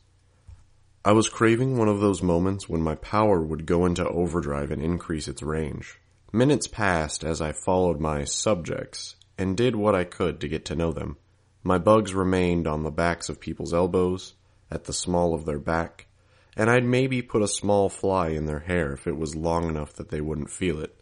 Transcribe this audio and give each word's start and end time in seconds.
I 1.05 1.13
was 1.13 1.29
craving 1.29 1.77
one 1.77 1.87
of 1.87 2.01
those 2.01 2.21
moments 2.21 2.67
when 2.67 2.81
my 2.81 2.95
power 2.95 3.41
would 3.41 3.65
go 3.65 3.85
into 3.85 4.05
overdrive 4.05 4.69
and 4.69 4.81
increase 4.81 5.29
its 5.29 5.41
range. 5.41 5.97
Minutes 6.33 6.67
passed 6.67 7.23
as 7.23 7.39
I 7.39 7.53
followed 7.53 8.01
my 8.01 8.25
subjects 8.25 9.15
and 9.39 9.57
did 9.57 9.75
what 9.75 9.95
I 9.95 10.03
could 10.03 10.39
to 10.41 10.47
get 10.47 10.65
to 10.65 10.75
know 10.75 10.91
them. 10.91 11.17
My 11.63 11.77
bugs 11.77 12.13
remained 12.13 12.67
on 12.67 12.83
the 12.83 12.91
backs 12.91 13.29
of 13.29 13.39
people's 13.39 13.73
elbows, 13.73 14.35
at 14.69 14.83
the 14.83 14.93
small 14.93 15.33
of 15.33 15.45
their 15.45 15.59
back, 15.59 16.07
and 16.55 16.69
I'd 16.69 16.83
maybe 16.83 17.21
put 17.21 17.41
a 17.41 17.47
small 17.47 17.89
fly 17.89 18.29
in 18.29 18.45
their 18.45 18.59
hair 18.59 18.93
if 18.93 19.07
it 19.07 19.17
was 19.17 19.35
long 19.35 19.69
enough 19.69 19.93
that 19.93 20.09
they 20.09 20.21
wouldn't 20.21 20.51
feel 20.51 20.79
it. 20.79 20.99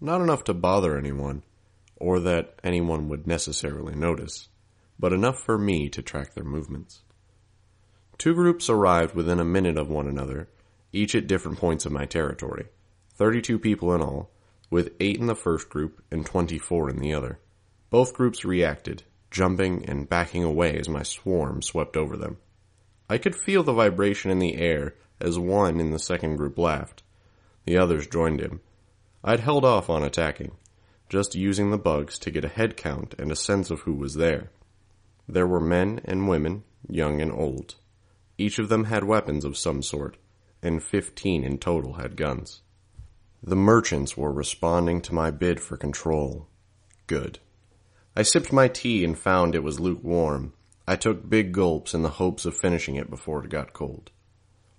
Not 0.00 0.20
enough 0.20 0.44
to 0.44 0.54
bother 0.54 0.96
anyone, 0.96 1.42
or 1.96 2.20
that 2.20 2.58
anyone 2.64 3.08
would 3.08 3.26
necessarily 3.26 3.94
notice, 3.94 4.48
but 4.98 5.12
enough 5.12 5.38
for 5.38 5.58
me 5.58 5.88
to 5.90 6.00
track 6.00 6.34
their 6.34 6.44
movements. 6.44 7.02
Two 8.18 8.34
groups 8.34 8.70
arrived 8.70 9.14
within 9.14 9.40
a 9.40 9.44
minute 9.44 9.76
of 9.76 9.90
one 9.90 10.06
another, 10.06 10.48
each 10.92 11.14
at 11.14 11.26
different 11.26 11.58
points 11.58 11.84
of 11.84 11.92
my 11.92 12.06
territory. 12.06 12.66
Thirty-two 13.14 13.58
people 13.58 13.94
in 13.94 14.00
all, 14.00 14.30
with 14.70 14.92
eight 15.00 15.18
in 15.18 15.26
the 15.26 15.34
first 15.34 15.68
group 15.68 16.02
and 16.10 16.24
twenty-four 16.24 16.88
in 16.88 17.00
the 17.00 17.12
other. 17.12 17.38
Both 17.90 18.14
groups 18.14 18.44
reacted, 18.44 19.02
jumping 19.30 19.84
and 19.86 20.08
backing 20.08 20.44
away 20.44 20.78
as 20.78 20.88
my 20.88 21.02
swarm 21.02 21.60
swept 21.62 21.96
over 21.96 22.16
them. 22.16 22.38
I 23.08 23.18
could 23.18 23.36
feel 23.36 23.62
the 23.62 23.72
vibration 23.72 24.30
in 24.30 24.38
the 24.38 24.56
air 24.56 24.94
as 25.20 25.38
one 25.38 25.80
in 25.80 25.90
the 25.90 25.98
second 25.98 26.36
group 26.36 26.56
laughed. 26.56 27.02
The 27.66 27.76
others 27.76 28.06
joined 28.06 28.40
him. 28.40 28.60
I'd 29.22 29.40
held 29.40 29.64
off 29.64 29.90
on 29.90 30.02
attacking 30.02 30.52
just 31.10 31.34
using 31.34 31.70
the 31.70 31.78
bugs 31.78 32.18
to 32.20 32.30
get 32.30 32.44
a 32.44 32.48
head 32.48 32.76
count 32.76 33.14
and 33.18 33.30
a 33.30 33.36
sense 33.36 33.68
of 33.68 33.80
who 33.80 33.92
was 33.92 34.14
there. 34.14 34.50
There 35.28 35.46
were 35.46 35.60
men 35.60 36.00
and 36.04 36.28
women, 36.28 36.62
young 36.88 37.20
and 37.20 37.32
old. 37.32 37.74
Each 38.38 38.58
of 38.58 38.68
them 38.68 38.84
had 38.84 39.04
weapons 39.04 39.44
of 39.44 39.58
some 39.58 39.82
sort, 39.82 40.16
and 40.62 40.82
fifteen 40.82 41.42
in 41.42 41.58
total 41.58 41.94
had 41.94 42.16
guns. 42.16 42.62
The 43.42 43.56
merchants 43.56 44.16
were 44.16 44.32
responding 44.32 45.00
to 45.02 45.14
my 45.14 45.30
bid 45.30 45.60
for 45.60 45.76
control. 45.76 46.46
Good. 47.08 47.40
I 48.16 48.22
sipped 48.22 48.52
my 48.52 48.68
tea 48.68 49.04
and 49.04 49.18
found 49.18 49.54
it 49.54 49.62
was 49.62 49.78
lukewarm. 49.78 50.52
I 50.86 50.96
took 50.96 51.28
big 51.28 51.52
gulps 51.52 51.94
in 51.94 52.02
the 52.02 52.08
hopes 52.08 52.44
of 52.44 52.56
finishing 52.56 52.96
it 52.96 53.08
before 53.08 53.44
it 53.44 53.50
got 53.50 53.72
cold. 53.72 54.10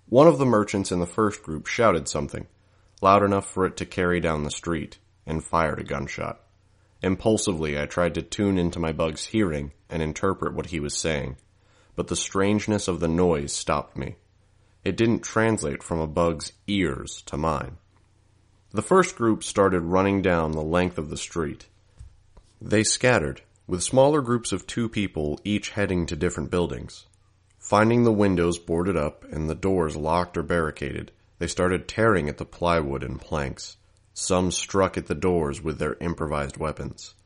One 0.06 0.26
of 0.26 0.38
the 0.38 0.44
merchants 0.44 0.92
in 0.92 1.00
the 1.00 1.06
first 1.06 1.42
group 1.42 1.66
shouted 1.66 2.06
something, 2.06 2.46
loud 3.00 3.22
enough 3.22 3.48
for 3.48 3.64
it 3.64 3.78
to 3.78 3.86
carry 3.86 4.20
down 4.20 4.44
the 4.44 4.50
street 4.50 4.98
and 5.24 5.42
fired 5.42 5.80
a 5.80 5.84
gunshot. 5.84 6.40
Impulsively, 7.00 7.80
I 7.80 7.86
tried 7.86 8.14
to 8.14 8.22
tune 8.22 8.58
into 8.58 8.78
my 8.78 8.92
bug's 8.92 9.26
hearing 9.26 9.72
and 9.88 10.02
interpret 10.02 10.54
what 10.54 10.66
he 10.66 10.78
was 10.78 10.94
saying, 10.94 11.36
but 11.96 12.08
the 12.08 12.16
strangeness 12.16 12.88
of 12.88 13.00
the 13.00 13.08
noise 13.08 13.52
stopped 13.52 13.96
me. 13.96 14.16
It 14.84 14.96
didn't 14.96 15.20
translate 15.20 15.82
from 15.82 16.00
a 16.00 16.06
bug's 16.06 16.52
ears 16.66 17.22
to 17.22 17.36
mine. 17.36 17.78
The 18.72 18.82
first 18.82 19.16
group 19.16 19.42
started 19.42 19.80
running 19.80 20.22
down 20.22 20.52
the 20.52 20.62
length 20.62 20.98
of 20.98 21.08
the 21.08 21.16
street. 21.16 21.68
They 22.64 22.84
scattered, 22.84 23.42
with 23.66 23.82
smaller 23.82 24.20
groups 24.20 24.52
of 24.52 24.68
two 24.68 24.88
people 24.88 25.40
each 25.42 25.70
heading 25.70 26.06
to 26.06 26.14
different 26.14 26.52
buildings. 26.52 27.06
Finding 27.58 28.04
the 28.04 28.12
windows 28.12 28.56
boarded 28.56 28.96
up 28.96 29.24
and 29.24 29.50
the 29.50 29.56
doors 29.56 29.96
locked 29.96 30.36
or 30.36 30.44
barricaded, 30.44 31.10
they 31.40 31.48
started 31.48 31.88
tearing 31.88 32.28
at 32.28 32.38
the 32.38 32.44
plywood 32.44 33.02
and 33.02 33.20
planks. 33.20 33.78
Some 34.14 34.52
struck 34.52 34.96
at 34.96 35.06
the 35.06 35.14
doors 35.16 35.60
with 35.60 35.80
their 35.80 35.96
improvised 36.00 36.56
weapons. 36.56 37.16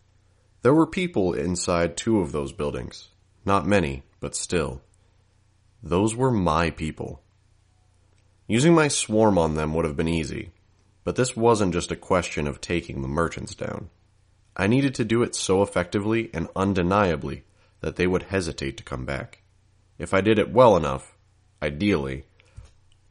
There 0.63 0.73
were 0.73 0.87
people 0.87 1.35
inside 1.35 1.99
two 1.99 2.21
of 2.21 2.33
those 2.33 2.55
buildings. 2.55 3.11
Not 3.45 3.67
many, 3.67 4.05
but 4.21 4.35
still. 4.35 4.81
Those 5.83 6.17
were 6.17 6.31
my 6.31 6.71
people. 6.71 7.23
Using 8.49 8.75
my 8.75 8.89
swarm 8.89 9.37
on 9.37 9.55
them 9.55 9.75
would 9.75 9.85
have 9.85 9.99
been 9.99 10.09
easy, 10.09 10.53
but 11.05 11.17
this 11.17 11.37
wasn't 11.37 11.75
just 11.75 11.93
a 11.93 11.97
question 11.97 12.47
of 12.47 12.63
taking 12.63 13.03
the 13.03 13.09
merchants 13.09 13.55
down. 13.55 13.91
I 14.57 14.67
needed 14.67 14.95
to 14.95 15.05
do 15.05 15.23
it 15.23 15.35
so 15.35 15.63
effectively 15.63 16.31
and 16.33 16.49
undeniably 16.57 17.45
that 17.81 17.97
they 17.97 18.07
would 18.07 18.25
hesitate 18.25 18.79
to 18.79 18.83
come 18.83 19.05
back. 19.05 19.43
If 19.99 20.15
I 20.15 20.23
did 20.23 20.39
it 20.39 20.51
well 20.51 20.77
enough, 20.77 21.17
ideally, 21.63 22.25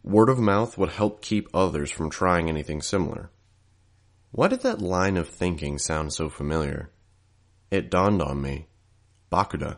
word 0.03 0.29
of 0.29 0.39
mouth 0.39 0.77
would 0.77 0.89
help 0.89 1.21
keep 1.21 1.47
others 1.53 1.91
from 1.91 2.09
trying 2.09 2.49
anything 2.49 2.81
similar. 2.81 3.29
Why 4.31 4.47
did 4.47 4.61
that 4.61 4.81
line 4.81 5.17
of 5.17 5.29
thinking 5.29 5.77
sound 5.77 6.13
so 6.13 6.29
familiar? 6.29 6.89
It 7.69 7.91
dawned 7.91 8.21
on 8.21 8.41
me. 8.41 8.67
Bakuda. 9.31 9.77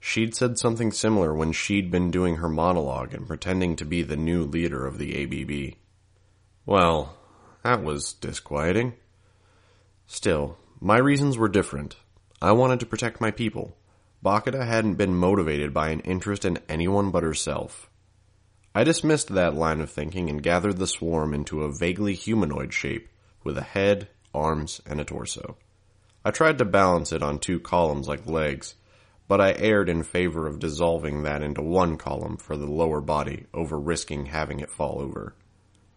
She'd 0.00 0.34
said 0.34 0.58
something 0.58 0.92
similar 0.92 1.34
when 1.34 1.52
she'd 1.52 1.90
been 1.90 2.10
doing 2.10 2.36
her 2.36 2.48
monologue 2.48 3.14
and 3.14 3.26
pretending 3.26 3.74
to 3.76 3.86
be 3.86 4.02
the 4.02 4.16
new 4.16 4.44
leader 4.44 4.86
of 4.86 4.98
the 4.98 5.22
ABB. 5.22 5.76
Well, 6.66 7.16
that 7.62 7.82
was 7.82 8.12
disquieting. 8.12 8.94
Still, 10.06 10.58
my 10.84 10.98
reasons 10.98 11.38
were 11.38 11.48
different. 11.48 11.96
I 12.42 12.52
wanted 12.52 12.78
to 12.80 12.86
protect 12.86 13.18
my 13.18 13.30
people. 13.30 13.74
Bakuda 14.22 14.66
hadn't 14.66 14.96
been 14.96 15.14
motivated 15.14 15.72
by 15.72 15.88
an 15.88 16.00
interest 16.00 16.44
in 16.44 16.58
anyone 16.68 17.10
but 17.10 17.22
herself. 17.22 17.88
I 18.74 18.84
dismissed 18.84 19.28
that 19.28 19.54
line 19.54 19.80
of 19.80 19.90
thinking 19.90 20.28
and 20.28 20.42
gathered 20.42 20.76
the 20.76 20.86
swarm 20.86 21.32
into 21.32 21.62
a 21.62 21.72
vaguely 21.72 22.12
humanoid 22.12 22.74
shape 22.74 23.08
with 23.42 23.56
a 23.56 23.62
head, 23.62 24.08
arms, 24.34 24.82
and 24.84 25.00
a 25.00 25.06
torso. 25.06 25.56
I 26.22 26.32
tried 26.32 26.58
to 26.58 26.66
balance 26.66 27.12
it 27.12 27.22
on 27.22 27.38
two 27.38 27.60
columns 27.60 28.06
like 28.06 28.26
legs, 28.26 28.74
but 29.26 29.40
I 29.40 29.54
erred 29.54 29.88
in 29.88 30.02
favor 30.02 30.46
of 30.46 30.58
dissolving 30.58 31.22
that 31.22 31.42
into 31.42 31.62
one 31.62 31.96
column 31.96 32.36
for 32.36 32.58
the 32.58 32.70
lower 32.70 33.00
body 33.00 33.46
over 33.54 33.80
risking 33.80 34.26
having 34.26 34.60
it 34.60 34.70
fall 34.70 35.00
over. 35.00 35.34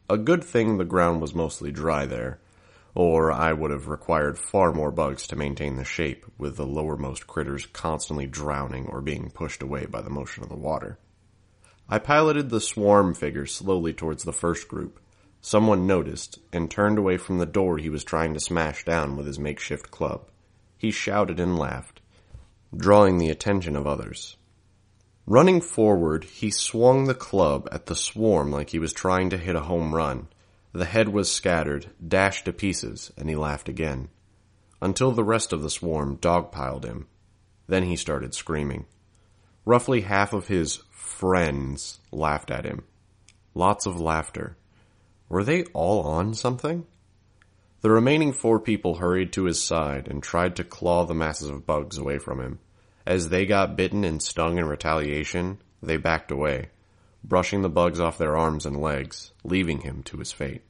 A 0.09 0.17
good 0.17 0.45
thing 0.45 0.77
the 0.77 0.85
ground 0.85 1.19
was 1.19 1.35
mostly 1.35 1.73
dry 1.73 2.05
there, 2.05 2.39
or 2.95 3.31
I 3.31 3.53
would 3.53 3.71
have 3.71 3.87
required 3.87 4.37
far 4.37 4.71
more 4.71 4.91
bugs 4.91 5.27
to 5.27 5.35
maintain 5.35 5.75
the 5.75 5.83
shape, 5.83 6.25
with 6.37 6.57
the 6.57 6.65
lowermost 6.65 7.27
critters 7.27 7.65
constantly 7.65 8.27
drowning 8.27 8.87
or 8.87 9.01
being 9.01 9.29
pushed 9.29 9.61
away 9.61 9.85
by 9.85 10.01
the 10.01 10.09
motion 10.09 10.43
of 10.43 10.49
the 10.49 10.55
water. 10.55 10.97
I 11.89 11.99
piloted 11.99 12.49
the 12.49 12.61
swarm 12.61 13.13
figure 13.13 13.45
slowly 13.45 13.93
towards 13.93 14.23
the 14.23 14.33
first 14.33 14.67
group, 14.67 14.99
Someone 15.41 15.87
noticed 15.87 16.39
and 16.51 16.69
turned 16.69 16.97
away 16.97 17.17
from 17.17 17.37
the 17.37 17.45
door 17.45 17.77
he 17.77 17.89
was 17.89 18.03
trying 18.03 18.33
to 18.33 18.39
smash 18.39 18.83
down 18.83 19.15
with 19.15 19.27
his 19.27 19.39
makeshift 19.39 19.91
club. 19.91 20.27
He 20.77 20.91
shouted 20.91 21.39
and 21.39 21.57
laughed, 21.57 22.01
drawing 22.75 23.17
the 23.17 23.29
attention 23.29 23.75
of 23.75 23.87
others. 23.87 24.35
Running 25.25 25.61
forward, 25.61 26.23
he 26.23 26.51
swung 26.51 27.05
the 27.05 27.13
club 27.13 27.67
at 27.71 27.85
the 27.85 27.95
swarm 27.95 28.51
like 28.51 28.71
he 28.71 28.79
was 28.79 28.93
trying 28.93 29.29
to 29.29 29.37
hit 29.37 29.55
a 29.55 29.61
home 29.61 29.93
run. 29.93 30.27
The 30.77 30.85
head 30.85 31.09
was 31.09 31.31
scattered, 31.31 31.89
dashed 32.07 32.45
to 32.45 32.53
pieces, 32.53 33.11
and 33.17 33.27
he 33.27 33.35
laughed 33.35 33.67
again. 33.67 34.09
Until 34.79 35.11
the 35.11 35.23
rest 35.23 35.51
of 35.51 35.63
the 35.63 35.71
swarm 35.71 36.17
dogpiled 36.17 36.85
him. 36.85 37.07
Then 37.65 37.81
he 37.81 37.95
started 37.95 38.35
screaming. 38.35 38.85
Roughly 39.65 40.01
half 40.01 40.33
of 40.33 40.49
his 40.49 40.83
friends 40.91 41.99
laughed 42.11 42.51
at 42.51 42.63
him. 42.63 42.83
Lots 43.55 43.87
of 43.87 43.99
laughter. 43.99 44.55
Were 45.29 45.43
they 45.43 45.63
all 45.73 46.03
on 46.03 46.35
something? 46.35 46.85
The 47.81 47.89
remaining 47.89 48.31
four 48.31 48.59
people 48.59 48.97
hurried 48.97 49.33
to 49.33 49.45
his 49.45 49.59
side 49.59 50.07
and 50.07 50.21
tried 50.21 50.55
to 50.57 50.63
claw 50.63 51.05
the 51.05 51.15
masses 51.15 51.49
of 51.49 51.65
bugs 51.65 51.97
away 51.97 52.19
from 52.19 52.39
him. 52.39 52.59
As 53.03 53.29
they 53.29 53.47
got 53.47 53.77
bitten 53.77 54.03
and 54.03 54.21
stung 54.21 54.59
in 54.59 54.65
retaliation, 54.65 55.57
they 55.81 55.97
backed 55.97 56.29
away, 56.29 56.69
brushing 57.23 57.63
the 57.63 57.67
bugs 57.67 57.99
off 57.99 58.19
their 58.19 58.37
arms 58.37 58.63
and 58.67 58.79
legs, 58.79 59.31
leaving 59.43 59.79
him 59.81 60.03
to 60.03 60.17
his 60.17 60.31
fate. 60.31 60.61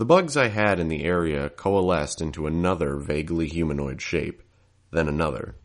The 0.00 0.06
bugs 0.06 0.34
I 0.34 0.48
had 0.48 0.80
in 0.80 0.88
the 0.88 1.04
area 1.04 1.50
coalesced 1.50 2.22
into 2.22 2.46
another 2.46 2.96
vaguely 2.96 3.46
humanoid 3.48 4.00
shape, 4.00 4.42
then 4.90 5.08
another. 5.08 5.56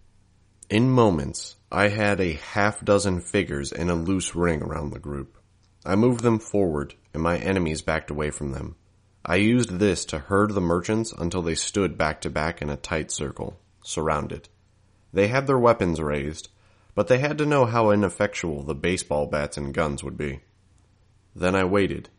In 0.70 0.90
moments, 0.90 1.56
I 1.72 1.88
had 1.88 2.20
a 2.20 2.34
half 2.34 2.84
dozen 2.84 3.22
figures 3.22 3.72
in 3.72 3.90
a 3.90 3.96
loose 3.96 4.36
ring 4.36 4.62
around 4.62 4.90
the 4.90 5.00
group. 5.00 5.38
I 5.86 5.96
moved 5.96 6.22
them 6.22 6.40
forward, 6.40 6.96
and 7.14 7.24
my 7.24 7.38
enemies 7.38 7.82
backed 7.82 8.12
away 8.12 8.30
from 8.30 8.52
them. 8.52 8.76
I 9.26 9.38
used 9.38 9.80
this 9.80 10.04
to 10.08 10.20
herd 10.20 10.54
the 10.54 10.60
merchants 10.60 11.14
until 11.14 11.42
they 11.42 11.56
stood 11.56 11.98
back 11.98 12.20
to 12.20 12.30
back 12.30 12.62
in 12.62 12.70
a 12.70 12.76
tight 12.76 13.12
circle, 13.12 13.62
surrounded. 13.86 14.50
They 15.14 15.30
had 15.30 15.48
their 15.48 15.58
weapons 15.58 16.02
raised, 16.02 16.50
but 16.94 17.08
they 17.08 17.20
had 17.20 17.38
to 17.38 17.46
know 17.46 17.64
how 17.64 17.90
ineffectual 17.90 18.64
the 18.64 18.76
baseball 18.76 19.28
bats 19.28 19.56
and 19.56 19.74
guns 19.74 20.04
would 20.04 20.18
be. 20.18 20.42
Then 21.34 21.56
I 21.56 21.64
waited, 21.64 22.10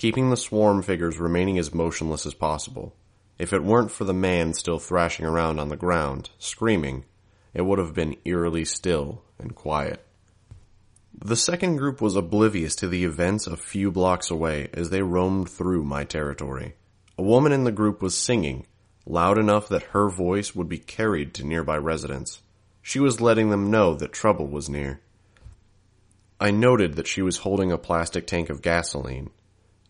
keeping 0.00 0.30
the 0.30 0.36
swarm 0.36 0.80
figures 0.80 1.18
remaining 1.18 1.58
as 1.58 1.74
motionless 1.74 2.24
as 2.24 2.32
possible. 2.32 2.96
If 3.38 3.52
it 3.52 3.62
weren't 3.62 3.90
for 3.90 4.04
the 4.04 4.14
man 4.14 4.54
still 4.54 4.78
thrashing 4.78 5.26
around 5.26 5.60
on 5.60 5.68
the 5.68 5.76
ground, 5.76 6.30
screaming, 6.38 7.04
it 7.52 7.60
would 7.60 7.78
have 7.78 7.92
been 7.92 8.16
eerily 8.24 8.64
still 8.64 9.22
and 9.38 9.54
quiet. 9.54 10.02
The 11.22 11.36
second 11.36 11.76
group 11.76 12.00
was 12.00 12.16
oblivious 12.16 12.74
to 12.76 12.88
the 12.88 13.04
events 13.04 13.46
a 13.46 13.58
few 13.58 13.90
blocks 13.90 14.30
away 14.30 14.70
as 14.72 14.88
they 14.88 15.02
roamed 15.02 15.50
through 15.50 15.84
my 15.84 16.04
territory. 16.04 16.76
A 17.18 17.22
woman 17.22 17.52
in 17.52 17.64
the 17.64 17.70
group 17.70 18.00
was 18.00 18.16
singing, 18.16 18.66
loud 19.04 19.36
enough 19.36 19.68
that 19.68 19.92
her 19.92 20.08
voice 20.08 20.54
would 20.54 20.70
be 20.70 20.78
carried 20.78 21.34
to 21.34 21.46
nearby 21.46 21.76
residents. 21.76 22.40
She 22.80 23.00
was 23.00 23.20
letting 23.20 23.50
them 23.50 23.70
know 23.70 23.94
that 23.96 24.14
trouble 24.14 24.46
was 24.46 24.70
near. 24.70 25.02
I 26.40 26.52
noted 26.52 26.94
that 26.94 27.06
she 27.06 27.20
was 27.20 27.36
holding 27.36 27.70
a 27.70 27.76
plastic 27.76 28.26
tank 28.26 28.48
of 28.48 28.62
gasoline, 28.62 29.28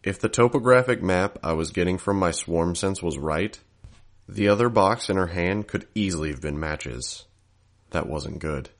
if 0.02 0.19
the 0.19 0.29
topographic 0.29 1.02
map 1.02 1.38
I 1.43 1.52
was 1.52 1.73
getting 1.73 1.99
from 1.99 2.19
my 2.19 2.31
swarm 2.31 2.75
sense 2.75 3.02
was 3.02 3.19
right, 3.19 3.58
the 4.29 4.49
other 4.49 4.69
box 4.69 5.11
in 5.11 5.17
her 5.17 5.29
hand 5.29 5.67
could 5.67 5.87
easily 5.94 6.31
have 6.31 6.41
been 6.41 6.58
matches. 6.58 7.26
That 7.91 8.08
wasn't 8.08 8.38
good. 8.38 8.70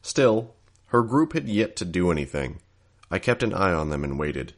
Still, 0.00 0.54
her 0.86 1.02
group 1.02 1.34
had 1.34 1.48
yet 1.48 1.76
to 1.76 1.84
do 1.84 2.10
anything. 2.10 2.60
I 3.10 3.18
kept 3.18 3.42
an 3.42 3.54
eye 3.54 3.72
on 3.72 3.90
them 3.90 4.02
and 4.04 4.18
waited. 4.18 4.54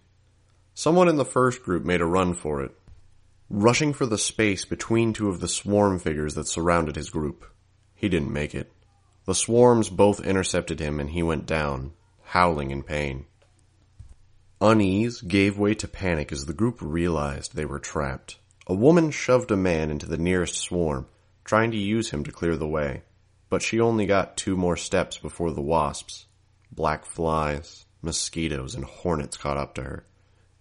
Someone 0.73 1.09
in 1.09 1.17
the 1.17 1.25
first 1.25 1.63
group 1.63 1.85
made 1.85 2.01
a 2.01 2.07
run 2.07 2.35
for 2.35 2.63
it, 2.63 2.73
rushing 3.51 3.93
for 3.93 4.07
the 4.07 4.19
space 4.19 4.65
between 4.65 5.13
two 5.13 5.29
of 5.29 5.41
the 5.41 5.49
swarm 5.49 5.99
figures 5.99 6.35
that 6.35 6.49
surrounded 6.49 6.97
his 6.97 7.11
group. 7.11 7.45
He 7.95 8.09
didn't 8.09 8.33
make 8.33 8.55
it. 8.55 8.73
The 9.27 9.35
swarms 9.35 9.89
both 9.89 10.25
intercepted 10.25 10.81
him 10.81 10.99
and 10.99 11.11
he 11.11 11.23
went 11.23 11.47
down, 11.47 11.93
howling 12.23 12.71
in 12.71 12.83
pain. 12.83 13.27
Unease 14.61 15.21
gave 15.21 15.59
way 15.59 15.75
to 15.75 15.89
panic 15.89 16.31
as 16.31 16.47
the 16.47 16.53
group 16.53 16.79
realized 16.81 17.55
they 17.55 17.65
were 17.65 17.81
trapped. 17.81 18.39
A 18.67 18.75
woman 18.75 19.11
shoved 19.11 19.51
a 19.51 19.57
man 19.57 19.91
into 19.91 20.07
the 20.07 20.17
nearest 20.17 20.55
swarm, 20.55 21.07
trying 21.45 21.71
to 21.73 21.77
use 21.77 22.11
him 22.11 22.25
to 22.25 22.33
clear 22.33 22.57
the 22.57 22.69
way, 22.69 23.03
but 23.51 23.63
she 23.63 23.81
only 23.81 24.07
got 24.07 24.37
two 24.37 24.57
more 24.57 24.77
steps 24.77 25.19
before 25.19 25.51
the 25.51 25.61
wasps, 25.61 26.27
black 26.71 27.05
flies, 27.05 27.85
mosquitoes, 28.01 28.75
and 28.75 28.85
hornets 28.85 29.37
caught 29.37 29.57
up 29.57 29.75
to 29.75 29.83
her. 29.83 30.07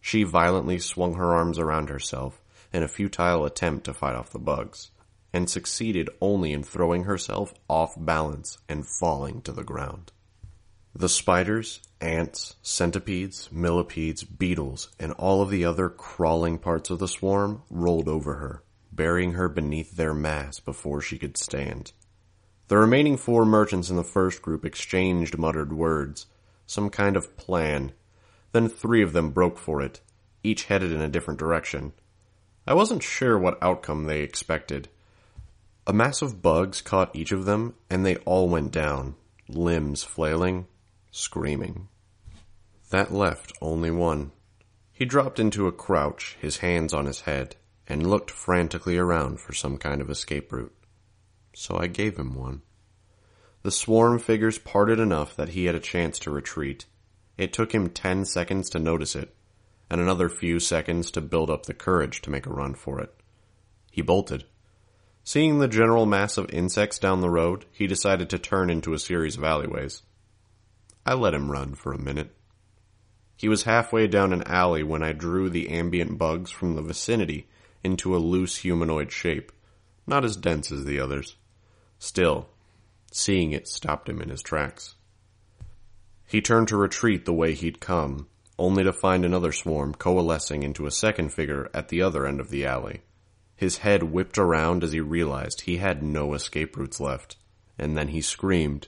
She 0.01 0.23
violently 0.23 0.79
swung 0.79 1.13
her 1.13 1.33
arms 1.33 1.59
around 1.59 1.89
herself 1.89 2.41
in 2.73 2.83
a 2.83 2.87
futile 2.87 3.45
attempt 3.45 3.85
to 3.85 3.93
fight 3.93 4.15
off 4.15 4.31
the 4.31 4.39
bugs, 4.39 4.89
and 5.31 5.49
succeeded 5.49 6.09
only 6.19 6.51
in 6.51 6.63
throwing 6.63 7.03
herself 7.03 7.53
off 7.69 7.93
balance 7.97 8.57
and 8.67 8.87
falling 8.87 9.41
to 9.43 9.51
the 9.51 9.63
ground. 9.63 10.11
The 10.95 11.09
spiders, 11.09 11.81
ants, 11.99 12.55
centipedes, 12.61 13.49
millipedes, 13.51 14.23
beetles, 14.23 14.89
and 14.99 15.11
all 15.13 15.41
of 15.41 15.49
the 15.49 15.65
other 15.65 15.89
crawling 15.89 16.59
parts 16.59 16.91
of 16.91 16.99
the 16.99 17.07
swarm 17.07 17.63
rolled 17.71 18.07
over 18.07 18.35
her, 18.35 18.63
burying 18.91 19.33
her 19.33 19.49
beneath 19.49 19.95
their 19.95 20.13
mass 20.13 20.59
before 20.59 21.01
she 21.01 21.17
could 21.17 21.35
stand. 21.35 21.93
The 22.67 22.77
remaining 22.77 23.17
four 23.17 23.43
merchants 23.43 23.89
in 23.89 23.95
the 23.95 24.03
first 24.03 24.43
group 24.43 24.63
exchanged 24.63 25.35
muttered 25.35 25.73
words, 25.73 26.27
some 26.67 26.91
kind 26.91 27.17
of 27.17 27.37
plan. 27.37 27.93
Then 28.51 28.69
three 28.69 29.01
of 29.01 29.13
them 29.13 29.31
broke 29.31 29.57
for 29.57 29.81
it, 29.81 29.99
each 30.43 30.65
headed 30.65 30.91
in 30.91 31.01
a 31.01 31.09
different 31.09 31.39
direction. 31.39 31.93
I 32.67 32.75
wasn't 32.75 33.01
sure 33.01 33.39
what 33.39 33.61
outcome 33.63 34.03
they 34.03 34.21
expected. 34.21 34.89
A 35.87 35.91
mass 35.91 36.21
of 36.21 36.43
bugs 36.43 36.81
caught 36.81 37.15
each 37.15 37.31
of 37.31 37.45
them, 37.45 37.73
and 37.89 38.05
they 38.05 38.17
all 38.17 38.47
went 38.47 38.71
down, 38.71 39.15
limbs 39.49 40.03
flailing, 40.03 40.67
screaming. 41.15 41.87
That 42.89 43.13
left 43.13 43.53
only 43.61 43.91
one. 43.91 44.31
He 44.91 45.05
dropped 45.05 45.39
into 45.39 45.67
a 45.67 45.71
crouch, 45.71 46.35
his 46.41 46.57
hands 46.57 46.91
on 46.91 47.05
his 47.05 47.21
head, 47.21 47.55
and 47.87 48.09
looked 48.09 48.31
frantically 48.31 48.97
around 48.97 49.39
for 49.39 49.53
some 49.53 49.77
kind 49.77 50.01
of 50.01 50.09
escape 50.09 50.51
route. 50.51 50.73
So 51.53 51.77
I 51.77 51.85
gave 51.85 52.17
him 52.17 52.33
one. 52.33 52.63
The 53.61 53.69
swarm 53.69 54.17
figures 54.17 54.57
parted 54.57 54.99
enough 54.99 55.35
that 55.35 55.49
he 55.49 55.65
had 55.65 55.75
a 55.75 55.79
chance 55.79 56.17
to 56.19 56.31
retreat. 56.31 56.85
It 57.37 57.53
took 57.53 57.73
him 57.73 57.91
ten 57.91 58.25
seconds 58.25 58.71
to 58.71 58.79
notice 58.79 59.15
it, 59.15 59.35
and 59.91 60.01
another 60.01 60.29
few 60.29 60.59
seconds 60.59 61.11
to 61.11 61.21
build 61.21 61.51
up 61.51 61.67
the 61.67 61.75
courage 61.75 62.23
to 62.23 62.31
make 62.31 62.47
a 62.47 62.53
run 62.53 62.73
for 62.73 62.99
it. 62.99 63.13
He 63.91 64.01
bolted. 64.01 64.45
Seeing 65.23 65.59
the 65.59 65.67
general 65.67 66.07
mass 66.07 66.39
of 66.39 66.49
insects 66.49 66.97
down 66.97 67.21
the 67.21 67.29
road, 67.29 67.65
he 67.71 67.85
decided 67.85 68.31
to 68.31 68.39
turn 68.39 68.71
into 68.71 68.93
a 68.93 68.99
series 68.99 69.37
of 69.37 69.43
alleyways. 69.43 70.01
I 71.05 71.13
let 71.15 71.33
him 71.33 71.51
run 71.51 71.75
for 71.75 71.93
a 71.93 72.01
minute. 72.01 72.35
He 73.35 73.49
was 73.49 73.63
halfway 73.63 74.07
down 74.07 74.31
an 74.31 74.43
alley 74.43 74.83
when 74.83 75.03
I 75.03 75.11
drew 75.11 75.49
the 75.49 75.69
ambient 75.69 76.17
bugs 76.17 76.49
from 76.49 76.75
the 76.75 76.81
vicinity 76.81 77.47
into 77.83 78.15
a 78.15 78.17
loose 78.17 78.57
humanoid 78.57 79.11
shape, 79.11 79.51
not 80.07 80.23
as 80.23 80.37
dense 80.37 80.71
as 80.71 80.85
the 80.85 80.99
others. 80.99 81.35
Still, 81.99 82.47
seeing 83.11 83.51
it 83.51 83.67
stopped 83.67 84.07
him 84.07 84.21
in 84.21 84.29
his 84.29 84.41
tracks. 84.41 84.95
He 86.25 86.41
turned 86.41 86.69
to 86.69 86.77
retreat 86.77 87.25
the 87.25 87.33
way 87.33 87.53
he'd 87.53 87.79
come, 87.81 88.27
only 88.57 88.83
to 88.83 88.93
find 88.93 89.25
another 89.25 89.51
swarm 89.51 89.93
coalescing 89.93 90.63
into 90.63 90.85
a 90.85 90.91
second 90.91 91.33
figure 91.33 91.69
at 91.73 91.89
the 91.89 92.01
other 92.01 92.25
end 92.25 92.39
of 92.39 92.49
the 92.49 92.65
alley. 92.65 93.01
His 93.55 93.79
head 93.79 94.03
whipped 94.03 94.37
around 94.37 94.83
as 94.83 94.93
he 94.93 95.01
realized 95.01 95.61
he 95.61 95.77
had 95.77 96.01
no 96.01 96.33
escape 96.33 96.77
routes 96.77 96.99
left, 96.99 97.35
and 97.77 97.97
then 97.97 98.07
he 98.07 98.21
screamed, 98.21 98.87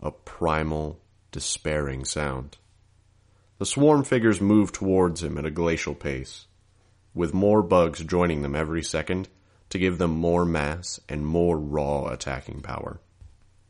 a 0.00 0.10
primal, 0.10 1.01
despairing 1.32 2.04
sound. 2.04 2.58
The 3.58 3.66
swarm 3.66 4.04
figures 4.04 4.40
moved 4.40 4.74
towards 4.74 5.22
him 5.22 5.38
at 5.38 5.44
a 5.44 5.50
glacial 5.50 5.94
pace, 5.94 6.46
with 7.14 7.34
more 7.34 7.62
bugs 7.62 8.04
joining 8.04 8.42
them 8.42 8.54
every 8.54 8.82
second 8.82 9.28
to 9.70 9.78
give 9.78 9.98
them 9.98 10.10
more 10.10 10.44
mass 10.44 11.00
and 11.08 11.26
more 11.26 11.58
raw 11.58 12.06
attacking 12.08 12.60
power. 12.60 13.00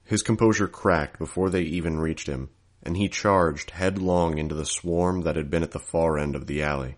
His 0.04 0.22
composure 0.22 0.68
cracked 0.68 1.18
before 1.18 1.48
they 1.48 1.62
even 1.62 2.00
reached 2.00 2.26
him, 2.26 2.50
and 2.82 2.96
he 2.96 3.08
charged 3.08 3.70
headlong 3.70 4.38
into 4.38 4.54
the 4.54 4.66
swarm 4.66 5.22
that 5.22 5.36
had 5.36 5.48
been 5.48 5.62
at 5.62 5.70
the 5.70 5.78
far 5.78 6.18
end 6.18 6.34
of 6.34 6.46
the 6.46 6.62
alley. 6.62 6.96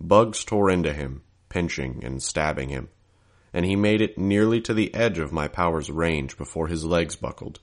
Bugs 0.00 0.44
tore 0.44 0.70
into 0.70 0.92
him, 0.92 1.22
pinching 1.48 2.04
and 2.04 2.22
stabbing 2.22 2.68
him, 2.68 2.88
and 3.52 3.64
he 3.64 3.74
made 3.74 4.00
it 4.00 4.18
nearly 4.18 4.60
to 4.60 4.74
the 4.74 4.94
edge 4.94 5.18
of 5.18 5.32
my 5.32 5.48
power's 5.48 5.90
range 5.90 6.36
before 6.36 6.68
his 6.68 6.84
legs 6.84 7.16
buckled. 7.16 7.60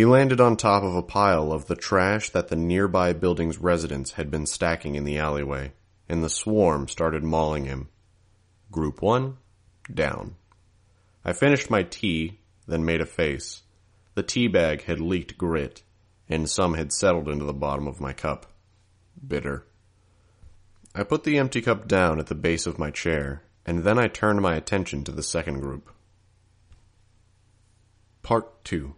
He 0.00 0.06
landed 0.06 0.40
on 0.40 0.56
top 0.56 0.82
of 0.82 0.94
a 0.94 1.02
pile 1.02 1.52
of 1.52 1.66
the 1.66 1.76
trash 1.76 2.30
that 2.30 2.48
the 2.48 2.56
nearby 2.56 3.12
building's 3.12 3.58
residents 3.58 4.12
had 4.12 4.30
been 4.30 4.46
stacking 4.46 4.94
in 4.94 5.04
the 5.04 5.18
alleyway, 5.18 5.74
and 6.08 6.24
the 6.24 6.30
swarm 6.30 6.88
started 6.88 7.22
mauling 7.22 7.66
him. 7.66 7.90
Group 8.70 9.02
1, 9.02 9.36
down. 9.92 10.36
I 11.22 11.34
finished 11.34 11.68
my 11.68 11.82
tea, 11.82 12.40
then 12.66 12.82
made 12.82 13.02
a 13.02 13.04
face. 13.04 13.60
The 14.14 14.22
tea 14.22 14.48
bag 14.48 14.84
had 14.84 15.02
leaked 15.02 15.36
grit, 15.36 15.82
and 16.30 16.48
some 16.48 16.72
had 16.72 16.94
settled 16.94 17.28
into 17.28 17.44
the 17.44 17.52
bottom 17.52 17.86
of 17.86 18.00
my 18.00 18.14
cup. 18.14 18.50
Bitter. 19.28 19.66
I 20.94 21.02
put 21.02 21.24
the 21.24 21.36
empty 21.36 21.60
cup 21.60 21.86
down 21.86 22.18
at 22.18 22.28
the 22.28 22.34
base 22.34 22.66
of 22.66 22.78
my 22.78 22.90
chair, 22.90 23.42
and 23.66 23.84
then 23.84 23.98
I 23.98 24.08
turned 24.08 24.40
my 24.40 24.54
attention 24.54 25.04
to 25.04 25.12
the 25.12 25.22
second 25.22 25.60
group. 25.60 25.90
Part 28.22 28.64
2 28.64 28.94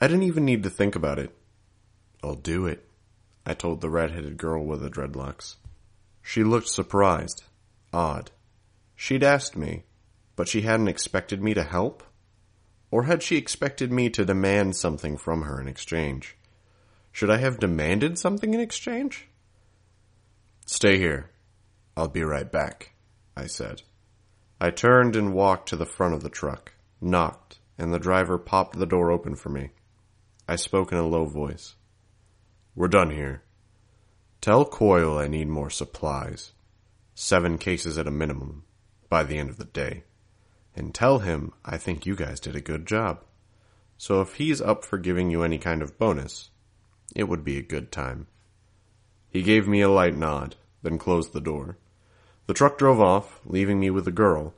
I 0.00 0.08
didn't 0.08 0.24
even 0.24 0.44
need 0.44 0.62
to 0.64 0.70
think 0.70 0.96
about 0.96 1.18
it. 1.18 1.34
I'll 2.22 2.34
do 2.34 2.66
it, 2.66 2.88
I 3.46 3.54
told 3.54 3.80
the 3.80 3.90
red-headed 3.90 4.36
girl 4.36 4.64
with 4.64 4.80
the 4.80 4.90
dreadlocks. 4.90 5.56
She 6.22 6.42
looked 6.42 6.68
surprised, 6.68 7.44
odd. 7.92 8.30
She'd 8.96 9.22
asked 9.22 9.56
me, 9.56 9.84
but 10.36 10.48
she 10.48 10.62
hadn't 10.62 10.88
expected 10.88 11.42
me 11.42 11.54
to 11.54 11.62
help? 11.62 12.02
Or 12.90 13.04
had 13.04 13.22
she 13.22 13.36
expected 13.36 13.92
me 13.92 14.08
to 14.10 14.24
demand 14.24 14.76
something 14.76 15.16
from 15.16 15.42
her 15.42 15.60
in 15.60 15.68
exchange? 15.68 16.36
Should 17.12 17.30
I 17.30 17.36
have 17.36 17.60
demanded 17.60 18.18
something 18.18 18.54
in 18.54 18.60
exchange? 18.60 19.28
Stay 20.66 20.98
here. 20.98 21.30
I'll 21.96 22.08
be 22.08 22.24
right 22.24 22.50
back, 22.50 22.94
I 23.36 23.46
said. 23.46 23.82
I 24.60 24.70
turned 24.70 25.14
and 25.14 25.34
walked 25.34 25.68
to 25.68 25.76
the 25.76 25.86
front 25.86 26.14
of 26.14 26.22
the 26.22 26.30
truck, 26.30 26.72
knocked, 27.00 27.58
and 27.76 27.92
the 27.92 27.98
driver 27.98 28.38
popped 28.38 28.78
the 28.78 28.86
door 28.86 29.10
open 29.10 29.34
for 29.36 29.50
me. 29.50 29.70
I 30.46 30.56
spoke 30.56 30.92
in 30.92 30.98
a 30.98 31.06
low 31.06 31.24
voice. 31.24 31.74
We're 32.74 32.88
done 32.88 33.10
here. 33.10 33.42
Tell 34.40 34.64
Coil 34.66 35.18
I 35.18 35.26
need 35.26 35.48
more 35.48 35.70
supplies. 35.70 36.52
seven 37.14 37.56
cases 37.56 37.96
at 37.96 38.06
a 38.06 38.10
minimum, 38.10 38.64
by 39.08 39.22
the 39.22 39.38
end 39.38 39.48
of 39.48 39.56
the 39.56 39.64
day. 39.64 40.04
And 40.76 40.94
tell 40.94 41.20
him 41.20 41.52
I 41.64 41.78
think 41.78 42.04
you 42.04 42.14
guys 42.14 42.40
did 42.40 42.56
a 42.56 42.60
good 42.60 42.86
job. 42.86 43.24
So 43.96 44.20
if 44.20 44.34
he's 44.34 44.60
up 44.60 44.84
for 44.84 44.98
giving 44.98 45.30
you 45.30 45.42
any 45.42 45.56
kind 45.56 45.80
of 45.80 45.98
bonus, 45.98 46.50
it 47.14 47.24
would 47.24 47.44
be 47.44 47.56
a 47.56 47.62
good 47.62 47.90
time. 47.92 48.26
He 49.30 49.42
gave 49.42 49.66
me 49.66 49.80
a 49.80 49.88
light 49.88 50.16
nod, 50.16 50.56
then 50.82 50.98
closed 50.98 51.32
the 51.32 51.40
door. 51.40 51.78
The 52.46 52.54
truck 52.54 52.76
drove 52.76 53.00
off, 53.00 53.40
leaving 53.46 53.80
me 53.80 53.88
with 53.88 54.04
the 54.04 54.12
girl. 54.12 54.52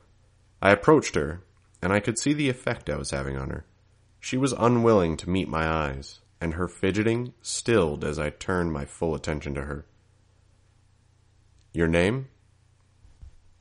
I 0.61 0.71
approached 0.71 1.15
her, 1.15 1.43
and 1.81 1.93
I 1.93 2.01
could 2.01 2.19
see 2.19 2.33
the 2.33 2.49
effect 2.49 2.91
I 2.91 2.97
was 2.97 3.11
having 3.11 3.37
on 3.37 3.51
her. 3.51 3.67
She 4.27 4.37
was 4.37 4.53
unwilling 4.59 5.17
to 5.19 5.31
meet 5.31 5.47
my 5.47 5.69
eyes, 5.69 6.19
and 6.41 6.55
her 6.55 6.67
fidgeting 6.67 7.33
stilled 7.43 8.03
as 8.03 8.19
I 8.19 8.31
turned 8.31 8.73
my 8.73 8.85
full 8.85 9.15
attention 9.15 9.55
to 9.55 9.63
her. 9.63 9.87
Your 11.73 11.87
name? 11.87 12.27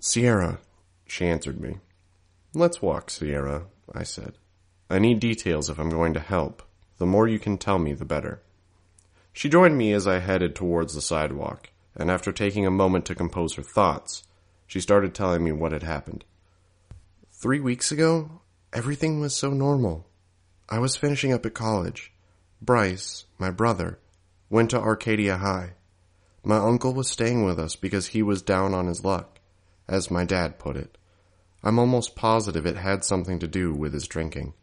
Sierra, 0.02 0.58
she 1.06 1.28
answered 1.28 1.62
me. 1.62 1.82
Let's 2.56 2.82
walk, 2.82 3.12
Sierra, 3.12 3.68
I 3.94 4.02
said. 4.02 4.40
I 4.90 4.98
need 4.98 5.20
details 5.20 5.70
if 5.70 5.78
I'm 5.78 5.92
going 5.92 6.16
to 6.16 6.20
help. 6.20 6.64
The 6.98 7.06
more 7.06 7.28
you 7.28 7.38
can 7.38 7.60
tell 7.60 7.78
me, 7.78 7.94
the 7.94 8.04
better. 8.04 8.42
She 9.34 9.50
joined 9.50 9.78
me 9.78 9.94
as 9.94 10.08
I 10.08 10.18
headed 10.18 10.56
towards 10.56 10.96
the 10.96 11.00
sidewalk, 11.02 11.70
and 11.96 12.10
after 12.10 12.32
taking 12.32 12.66
a 12.66 12.72
moment 12.72 13.06
to 13.06 13.14
compose 13.14 13.54
her 13.54 13.62
thoughts, 13.62 14.24
she 14.66 14.80
started 14.82 15.14
telling 15.14 15.44
me 15.44 15.52
what 15.52 15.74
had 15.74 15.84
happened. 15.84 16.26
Three 17.32 17.60
weeks 17.60 17.92
ago, 17.92 18.42
everything 18.74 19.20
was 19.20 19.36
so 19.36 19.52
normal. 19.52 20.08
I 20.68 20.80
was 20.80 20.96
finishing 20.96 21.32
up 21.32 21.46
at 21.46 21.54
college. 21.54 22.12
Bryce, 22.60 23.26
my 23.38 23.52
brother, 23.52 24.00
went 24.50 24.72
to 24.72 24.80
Arcadia 24.80 25.38
High. 25.38 25.74
My 26.44 26.58
uncle 26.58 26.94
was 26.94 27.08
staying 27.08 27.46
with 27.46 27.60
us 27.60 27.76
because 27.76 28.08
he 28.08 28.24
was 28.24 28.42
down 28.42 28.74
on 28.74 28.88
his 28.88 29.04
luck, 29.04 29.40
as 29.88 30.10
my 30.10 30.26
dad 30.26 30.58
put 30.58 30.76
it. 30.76 30.98
I'm 31.64 31.78
almost 31.78 32.16
positive 32.16 32.66
it 32.66 32.78
had 32.78 33.04
something 33.04 33.38
to 33.40 33.48
do 33.48 33.74
with 33.74 33.94
his 33.94 34.08
drinking. 34.08 34.54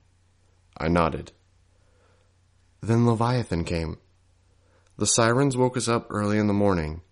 I 0.77 0.89
nodded. 0.89 1.33
Then 2.81 3.07
Leviathan 3.07 3.65
came. 3.65 3.99
The 4.97 5.07
sirens 5.07 5.57
woke 5.57 5.77
us 5.77 5.89
up 5.89 6.07
early 6.11 6.39
in 6.39 6.49
the 6.49 6.53
morning. 6.53 7.03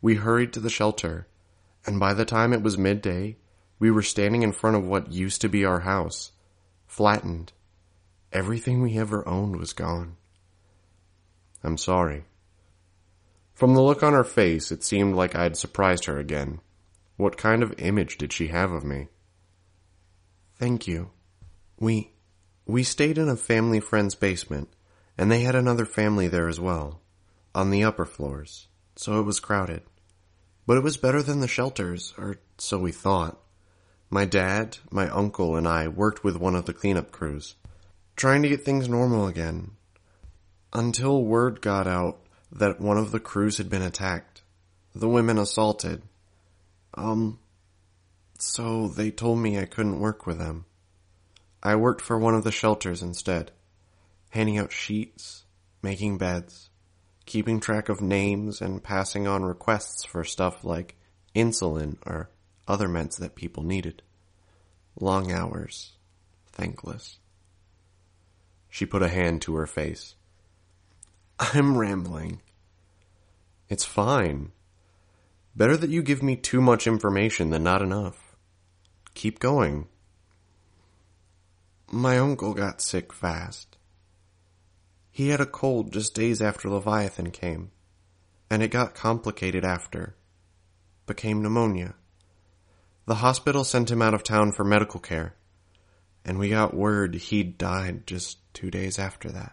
We 0.00 0.16
hurried 0.16 0.52
to 0.52 0.60
the 0.60 0.70
shelter, 0.70 1.26
and 1.84 1.98
by 1.98 2.14
the 2.14 2.24
time 2.24 2.52
it 2.52 2.62
was 2.62 2.78
midday, 2.78 3.38
we 3.80 3.90
were 3.90 4.02
standing 4.02 4.42
in 4.42 4.52
front 4.52 4.76
of 4.76 4.86
what 4.86 5.12
used 5.12 5.40
to 5.40 5.48
be 5.48 5.64
our 5.64 5.80
house, 5.80 6.30
flattened. 6.86 7.52
Everything 8.32 8.80
we 8.80 8.96
ever 8.96 9.26
owned 9.26 9.56
was 9.56 9.72
gone. 9.72 10.16
I'm 11.64 11.76
sorry. 11.76 12.24
From 13.54 13.74
the 13.74 13.82
look 13.82 14.02
on 14.02 14.12
her 14.12 14.24
face, 14.24 14.70
it 14.70 14.84
seemed 14.84 15.16
like 15.16 15.34
I'd 15.34 15.56
surprised 15.56 16.04
her 16.04 16.18
again. 16.18 16.60
What 17.16 17.36
kind 17.36 17.62
of 17.62 17.74
image 17.78 18.18
did 18.18 18.32
she 18.32 18.46
have 18.48 18.70
of 18.70 18.84
me? 18.84 19.08
Thank 20.54 20.86
you. 20.86 21.10
We, 21.78 22.12
we 22.66 22.84
stayed 22.84 23.18
in 23.18 23.28
a 23.28 23.36
family 23.36 23.80
friend's 23.80 24.14
basement, 24.14 24.68
and 25.18 25.30
they 25.30 25.40
had 25.40 25.54
another 25.54 25.84
family 25.84 26.28
there 26.28 26.48
as 26.48 26.60
well, 26.60 27.00
on 27.54 27.70
the 27.70 27.82
upper 27.82 28.06
floors, 28.06 28.68
so 28.94 29.18
it 29.18 29.24
was 29.24 29.40
crowded. 29.40 29.82
But 30.66 30.76
it 30.76 30.84
was 30.84 30.96
better 30.96 31.22
than 31.22 31.40
the 31.40 31.48
shelters, 31.48 32.14
or 32.16 32.38
so 32.58 32.78
we 32.78 32.92
thought. 32.92 33.38
My 34.08 34.24
dad, 34.24 34.78
my 34.90 35.08
uncle, 35.08 35.56
and 35.56 35.66
I 35.66 35.88
worked 35.88 36.22
with 36.22 36.36
one 36.36 36.54
of 36.54 36.66
the 36.66 36.72
cleanup 36.72 37.10
crews, 37.10 37.56
trying 38.16 38.42
to 38.42 38.48
get 38.48 38.64
things 38.64 38.88
normal 38.88 39.26
again. 39.26 39.72
Until 40.72 41.24
word 41.24 41.60
got 41.60 41.86
out 41.86 42.18
that 42.52 42.80
one 42.80 42.98
of 42.98 43.10
the 43.10 43.20
crews 43.20 43.58
had 43.58 43.70
been 43.70 43.82
attacked. 43.82 44.42
The 44.94 45.08
women 45.08 45.38
assaulted. 45.38 46.02
Um, 46.94 47.38
so 48.38 48.88
they 48.88 49.10
told 49.10 49.38
me 49.38 49.58
I 49.58 49.66
couldn't 49.66 50.00
work 50.00 50.26
with 50.26 50.38
them. 50.38 50.64
I 51.62 51.76
worked 51.76 52.00
for 52.00 52.18
one 52.18 52.34
of 52.34 52.44
the 52.44 52.52
shelters 52.52 53.02
instead, 53.02 53.52
handing 54.30 54.58
out 54.58 54.72
sheets, 54.72 55.44
making 55.82 56.18
beds, 56.18 56.70
keeping 57.26 57.60
track 57.60 57.88
of 57.88 58.00
names, 58.00 58.60
and 58.60 58.82
passing 58.82 59.26
on 59.26 59.44
requests 59.44 60.04
for 60.04 60.24
stuff 60.24 60.64
like 60.64 60.96
insulin 61.34 61.96
or 62.06 62.30
other 62.66 62.88
meds 62.88 63.18
that 63.18 63.34
people 63.34 63.62
needed. 63.62 64.02
Long 64.98 65.30
hours, 65.30 65.92
thankless. 66.52 67.19
She 68.70 68.86
put 68.86 69.02
a 69.02 69.08
hand 69.08 69.42
to 69.42 69.56
her 69.56 69.66
face. 69.66 70.14
I'm 71.38 71.76
rambling. 71.76 72.40
It's 73.68 73.84
fine. 73.84 74.52
Better 75.54 75.76
that 75.76 75.90
you 75.90 76.02
give 76.02 76.22
me 76.22 76.36
too 76.36 76.60
much 76.60 76.86
information 76.86 77.50
than 77.50 77.64
not 77.64 77.82
enough. 77.82 78.36
Keep 79.14 79.40
going. 79.40 79.88
My 81.90 82.18
uncle 82.18 82.54
got 82.54 82.80
sick 82.80 83.12
fast. 83.12 83.76
He 85.10 85.28
had 85.28 85.40
a 85.40 85.46
cold 85.46 85.92
just 85.92 86.14
days 86.14 86.40
after 86.40 86.68
Leviathan 86.68 87.32
came, 87.32 87.72
and 88.48 88.62
it 88.62 88.70
got 88.70 88.94
complicated 88.94 89.64
after. 89.64 90.14
Became 91.06 91.42
pneumonia. 91.42 91.94
The 93.06 93.16
hospital 93.16 93.64
sent 93.64 93.90
him 93.90 94.00
out 94.00 94.14
of 94.14 94.22
town 94.22 94.52
for 94.52 94.62
medical 94.62 95.00
care, 95.00 95.34
and 96.24 96.38
we 96.38 96.48
got 96.48 96.74
word 96.74 97.14
he'd 97.14 97.58
died 97.58 98.06
just 98.06 98.38
two 98.52 98.70
days 98.70 98.98
after 98.98 99.30
that. 99.30 99.52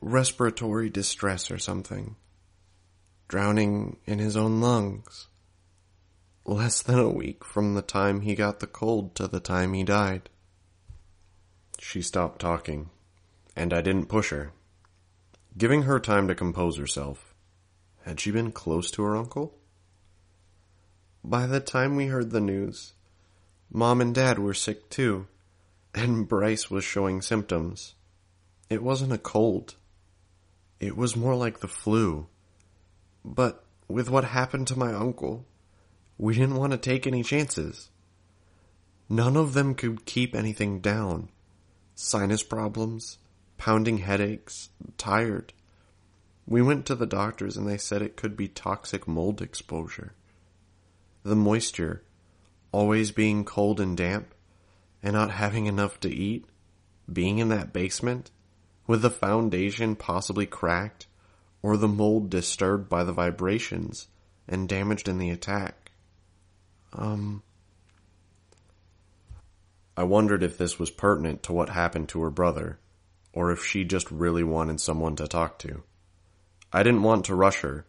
Respiratory 0.00 0.88
distress 0.88 1.50
or 1.50 1.58
something. 1.58 2.16
Drowning 3.28 3.98
in 4.06 4.18
his 4.18 4.36
own 4.36 4.60
lungs. 4.60 5.28
Less 6.44 6.82
than 6.82 6.98
a 6.98 7.08
week 7.08 7.44
from 7.44 7.74
the 7.74 7.82
time 7.82 8.22
he 8.22 8.34
got 8.34 8.60
the 8.60 8.66
cold 8.66 9.14
to 9.16 9.28
the 9.28 9.40
time 9.40 9.74
he 9.74 9.84
died. 9.84 10.30
She 11.78 12.02
stopped 12.02 12.40
talking, 12.40 12.90
and 13.56 13.72
I 13.72 13.80
didn't 13.80 14.06
push 14.06 14.30
her. 14.30 14.52
Giving 15.56 15.82
her 15.82 16.00
time 16.00 16.28
to 16.28 16.34
compose 16.34 16.76
herself. 16.76 17.34
Had 18.04 18.20
she 18.20 18.30
been 18.30 18.52
close 18.52 18.90
to 18.92 19.02
her 19.02 19.16
uncle? 19.16 19.58
By 21.22 21.46
the 21.46 21.60
time 21.60 21.96
we 21.96 22.06
heard 22.06 22.30
the 22.30 22.40
news, 22.40 22.94
Mom 23.72 24.00
and 24.00 24.14
Dad 24.14 24.38
were 24.38 24.54
sick 24.54 24.90
too, 24.90 25.26
and 25.94 26.28
Bryce 26.28 26.70
was 26.70 26.84
showing 26.84 27.22
symptoms. 27.22 27.94
It 28.68 28.82
wasn't 28.82 29.12
a 29.12 29.18
cold. 29.18 29.76
It 30.80 30.96
was 30.96 31.16
more 31.16 31.36
like 31.36 31.60
the 31.60 31.68
flu. 31.68 32.26
But 33.24 33.64
with 33.86 34.10
what 34.10 34.24
happened 34.24 34.66
to 34.68 34.78
my 34.78 34.92
uncle, 34.92 35.46
we 36.18 36.34
didn't 36.34 36.56
want 36.56 36.72
to 36.72 36.78
take 36.78 37.06
any 37.06 37.22
chances. 37.22 37.90
None 39.08 39.36
of 39.36 39.54
them 39.54 39.74
could 39.74 40.04
keep 40.04 40.34
anything 40.34 40.80
down 40.80 41.28
sinus 41.94 42.42
problems, 42.42 43.18
pounding 43.58 43.98
headaches, 43.98 44.70
tired. 44.96 45.52
We 46.46 46.62
went 46.62 46.86
to 46.86 46.94
the 46.94 47.06
doctors 47.06 47.58
and 47.58 47.68
they 47.68 47.76
said 47.76 48.00
it 48.00 48.16
could 48.16 48.36
be 48.36 48.48
toxic 48.48 49.06
mold 49.06 49.42
exposure. 49.42 50.14
The 51.24 51.36
moisture, 51.36 52.02
always 52.72 53.10
being 53.10 53.44
cold 53.44 53.80
and 53.80 53.96
damp, 53.96 54.34
and 55.02 55.14
not 55.14 55.30
having 55.30 55.66
enough 55.66 55.98
to 56.00 56.08
eat, 56.08 56.44
being 57.10 57.38
in 57.38 57.48
that 57.48 57.72
basement, 57.72 58.30
with 58.86 59.02
the 59.02 59.10
foundation 59.10 59.96
possibly 59.96 60.46
cracked, 60.46 61.06
or 61.62 61.76
the 61.76 61.88
mold 61.88 62.30
disturbed 62.30 62.88
by 62.88 63.04
the 63.04 63.12
vibrations 63.12 64.08
and 64.48 64.68
damaged 64.68 65.08
in 65.08 65.18
the 65.18 65.30
attack. 65.30 65.92
Um, 66.92 67.42
I 69.96 70.04
wondered 70.04 70.42
if 70.42 70.56
this 70.58 70.78
was 70.78 70.90
pertinent 70.90 71.42
to 71.44 71.52
what 71.52 71.68
happened 71.68 72.08
to 72.10 72.22
her 72.22 72.30
brother, 72.30 72.78
or 73.32 73.52
if 73.52 73.64
she 73.64 73.84
just 73.84 74.10
really 74.10 74.42
wanted 74.42 74.80
someone 74.80 75.16
to 75.16 75.28
talk 75.28 75.58
to. 75.60 75.82
I 76.72 76.82
didn't 76.82 77.02
want 77.02 77.26
to 77.26 77.34
rush 77.34 77.60
her, 77.60 77.86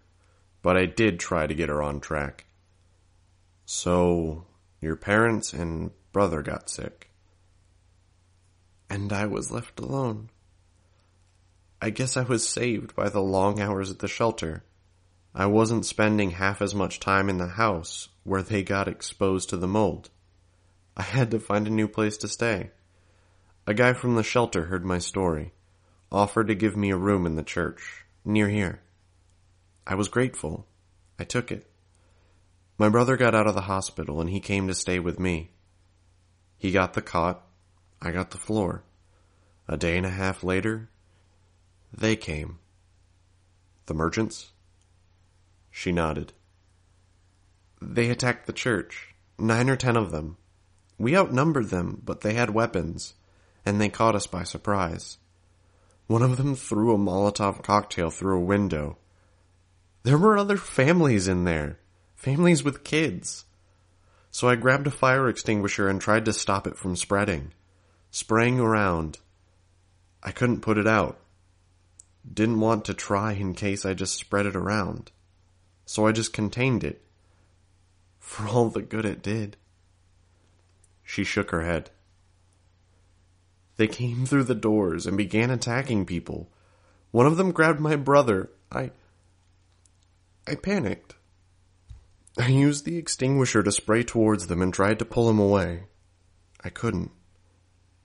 but 0.61 0.77
I 0.77 0.85
did 0.85 1.19
try 1.19 1.47
to 1.47 1.53
get 1.53 1.69
her 1.69 1.81
on 1.81 2.00
track. 2.00 2.45
So, 3.65 4.45
your 4.81 4.95
parents 4.95 5.53
and 5.53 5.91
brother 6.11 6.41
got 6.41 6.69
sick. 6.69 7.11
And 8.89 9.13
I 9.13 9.27
was 9.27 9.51
left 9.51 9.79
alone. 9.79 10.29
I 11.81 11.91
guess 11.91 12.17
I 12.17 12.23
was 12.23 12.47
saved 12.47 12.95
by 12.95 13.09
the 13.09 13.21
long 13.21 13.61
hours 13.61 13.89
at 13.89 14.00
the 14.00 14.07
shelter. 14.07 14.63
I 15.33 15.45
wasn't 15.45 15.85
spending 15.85 16.31
half 16.31 16.61
as 16.61 16.75
much 16.75 17.00
time 17.00 17.29
in 17.29 17.38
the 17.38 17.47
house 17.47 18.09
where 18.23 18.43
they 18.43 18.63
got 18.63 18.88
exposed 18.88 19.50
to 19.50 19.57
the 19.57 19.67
mold. 19.67 20.09
I 20.97 21.03
had 21.03 21.31
to 21.31 21.39
find 21.39 21.67
a 21.67 21.71
new 21.71 21.88
place 21.88 22.17
to 22.17 22.27
stay. 22.27 22.71
A 23.65 23.73
guy 23.73 23.93
from 23.93 24.15
the 24.15 24.23
shelter 24.23 24.65
heard 24.65 24.83
my 24.83 24.97
story, 24.97 25.53
offered 26.11 26.47
to 26.47 26.55
give 26.55 26.75
me 26.75 26.91
a 26.91 26.97
room 26.97 27.25
in 27.25 27.35
the 27.35 27.43
church, 27.43 28.03
near 28.25 28.50
here. 28.50 28.81
I 29.88 29.95
was 29.95 30.09
grateful. 30.09 30.67
I 31.17 31.23
took 31.23 31.51
it. 31.51 31.71
My 32.78 32.90
brother 32.90 33.18
got 33.18 33.36
out 33.36 33.48
of 33.48 33.56
the 33.56 33.62
hospital 33.62 34.20
and 34.22 34.30
he 34.30 34.40
came 34.40 34.68
to 34.68 34.74
stay 34.74 35.00
with 35.00 35.20
me. 35.20 35.51
He 36.58 36.72
got 36.72 36.94
the 36.94 37.01
cot, 37.01 37.46
I 38.01 38.12
got 38.12 38.32
the 38.32 38.38
floor. 38.38 38.84
A 39.68 39.78
day 39.78 39.98
and 39.98 40.06
a 40.06 40.10
half 40.10 40.44
later, 40.44 40.90
they 41.96 42.16
came. 42.16 42.60
The 43.86 43.94
merchants? 43.94 44.51
She 45.70 45.92
nodded. 45.92 46.34
They 47.82 48.10
attacked 48.10 48.48
the 48.48 48.54
church. 48.54 49.16
Nine 49.40 49.70
or 49.70 49.75
ten 49.75 49.98
of 49.98 50.12
them. 50.12 50.38
We 50.98 51.18
outnumbered 51.18 51.70
them, 51.70 52.01
but 52.06 52.22
they 52.22 52.36
had 52.36 52.51
weapons, 52.51 53.16
and 53.66 53.82
they 53.82 53.90
caught 53.90 54.16
us 54.16 54.28
by 54.28 54.44
surprise. 54.44 55.18
One 56.06 56.22
of 56.22 56.38
them 56.38 56.56
threw 56.56 56.94
a 56.94 56.98
Molotov 56.98 57.63
cocktail 57.63 58.12
through 58.12 58.38
a 58.38 58.46
window. 58.46 58.98
There 60.04 60.18
were 60.18 60.38
other 60.38 60.58
families 60.58 61.28
in 61.28 61.44
there. 61.44 61.80
Families 62.22 62.63
with 62.63 62.84
kids. 62.84 63.46
So 64.30 64.48
I 64.48 64.56
grabbed 64.56 64.86
a 64.86 64.92
fire 64.92 65.28
extinguisher 65.28 65.90
and 65.90 66.00
tried 66.00 66.25
to 66.25 66.34
stop 66.34 66.68
it 66.68 66.78
from 66.78 66.96
spreading. 66.96 67.51
Spraying 68.12 68.60
around. 68.60 69.18
I 70.22 70.30
couldn't 70.30 70.62
put 70.62 70.78
it 70.78 70.86
out. 70.86 71.20
Didn't 72.32 72.60
want 72.60 72.86
to 72.86 72.94
try 72.94 73.32
in 73.32 73.56
case 73.56 73.88
I 73.88 73.96
just 73.96 74.20
spread 74.20 74.46
it 74.46 74.56
around. 74.56 75.10
So 75.88 76.06
I 76.06 76.12
just 76.12 76.32
contained 76.32 76.84
it. 76.84 77.01
For 78.20 78.48
all 78.48 78.70
the 78.70 78.84
good 78.84 79.04
it 79.04 79.24
did. 79.24 79.58
She 81.04 81.24
shook 81.24 81.50
her 81.50 81.63
head. 81.63 81.90
They 83.78 83.88
came 83.88 84.28
through 84.28 84.44
the 84.44 84.54
doors 84.54 85.08
and 85.08 85.18
began 85.18 85.50
attacking 85.50 86.06
people. 86.06 86.51
One 87.10 87.25
of 87.25 87.38
them 87.38 87.51
grabbed 87.51 87.80
my 87.80 87.96
brother. 87.96 88.51
I. 88.72 88.92
I 90.46 90.54
panicked. 90.54 91.16
I 92.38 92.47
used 92.47 92.85
the 92.85 92.97
extinguisher 92.97 93.61
to 93.63 93.71
spray 93.71 94.03
towards 94.03 94.47
them 94.47 94.61
and 94.61 94.73
tried 94.73 95.00
to 95.00 95.05
pull 95.05 95.29
him 95.29 95.39
away. 95.39 95.83
I 96.63 96.69
couldn't. 96.69 97.11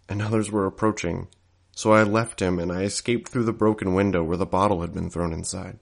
And 0.09 0.21
others 0.21 0.50
were 0.50 0.66
approaching, 0.66 1.28
so 1.73 1.92
I 1.92 2.02
left 2.02 2.40
him 2.40 2.59
and 2.59 2.73
I 2.73 2.83
escaped 2.83 3.28
through 3.28 3.45
the 3.45 3.52
broken 3.52 3.95
window 3.95 4.25
where 4.25 4.37
the 4.37 4.47
bottle 4.47 4.80
had 4.80 4.95
been 4.95 5.11
thrown 5.11 5.33
inside. 5.33 5.78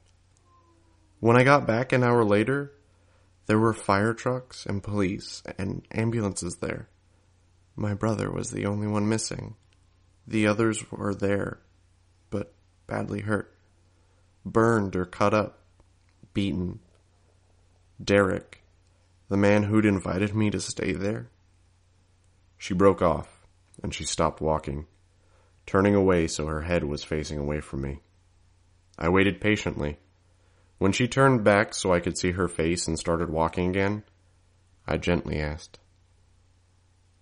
When 1.20 1.36
I 1.36 1.44
got 1.44 1.66
back 1.66 1.92
an 1.92 2.02
hour 2.02 2.24
later, 2.24 2.72
there 3.46 3.58
were 3.58 3.72
fire 3.72 4.12
trucks 4.12 4.66
and 4.66 4.82
police 4.82 5.42
and 5.58 5.86
ambulances 5.90 6.56
there. 6.56 6.88
My 7.76 7.94
brother 7.94 8.30
was 8.30 8.50
the 8.50 8.66
only 8.66 8.86
one 8.86 9.08
missing. 9.08 9.56
The 10.26 10.46
others 10.46 10.90
were 10.90 11.14
there, 11.14 11.60
but 12.30 12.54
badly 12.86 13.20
hurt. 13.20 13.56
Burned 14.44 14.96
or 14.96 15.04
cut 15.04 15.34
up. 15.34 15.60
Beaten. 16.32 16.80
Derek, 18.02 18.62
the 19.28 19.36
man 19.36 19.64
who'd 19.64 19.84
invited 19.84 20.34
me 20.34 20.50
to 20.50 20.60
stay 20.60 20.92
there. 20.92 21.30
She 22.58 22.74
broke 22.74 23.02
off, 23.02 23.46
and 23.82 23.94
she 23.94 24.04
stopped 24.04 24.40
walking, 24.40 24.86
turning 25.66 25.94
away 25.94 26.26
so 26.26 26.46
her 26.46 26.62
head 26.62 26.84
was 26.84 27.04
facing 27.04 27.38
away 27.38 27.60
from 27.60 27.82
me. 27.82 28.00
I 28.98 29.08
waited 29.08 29.40
patiently. 29.40 29.98
When 30.78 30.92
she 30.92 31.08
turned 31.08 31.44
back 31.44 31.74
so 31.74 31.92
I 31.92 32.00
could 32.00 32.18
see 32.18 32.32
her 32.32 32.48
face 32.48 32.86
and 32.86 32.98
started 32.98 33.30
walking 33.30 33.70
again, 33.70 34.02
I 34.86 34.98
gently 34.98 35.38
asked, 35.38 35.78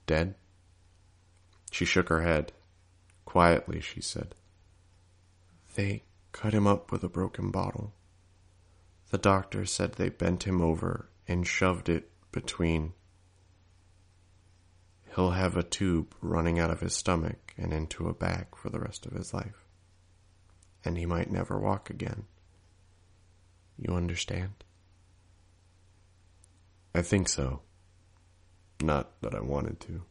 Dead? 0.06 0.34
She 1.70 1.84
shook 1.84 2.08
her 2.08 2.22
head. 2.22 2.52
Quietly, 3.24 3.80
she 3.80 4.00
said, 4.00 4.34
They 5.74 6.02
cut 6.32 6.52
him 6.52 6.66
up 6.66 6.90
with 6.90 7.04
a 7.04 7.08
broken 7.08 7.50
bottle. 7.50 7.92
The 9.12 9.18
doctor 9.18 9.66
said 9.66 9.92
they 9.92 10.08
bent 10.08 10.44
him 10.44 10.62
over 10.62 11.10
and 11.28 11.46
shoved 11.46 11.90
it 11.90 12.10
between. 12.32 12.94
He'll 15.14 15.32
have 15.32 15.54
a 15.54 15.62
tube 15.62 16.14
running 16.22 16.58
out 16.58 16.70
of 16.70 16.80
his 16.80 16.96
stomach 16.96 17.52
and 17.58 17.74
into 17.74 18.08
a 18.08 18.14
bag 18.14 18.46
for 18.56 18.70
the 18.70 18.80
rest 18.80 19.04
of 19.04 19.12
his 19.12 19.34
life. 19.34 19.66
And 20.82 20.96
he 20.96 21.04
might 21.04 21.30
never 21.30 21.58
walk 21.58 21.90
again. 21.90 22.24
You 23.76 23.96
understand? 23.96 24.64
I 26.94 27.02
think 27.02 27.28
so. 27.28 27.60
Not 28.80 29.20
that 29.20 29.34
I 29.34 29.40
wanted 29.40 29.78
to. 29.80 30.04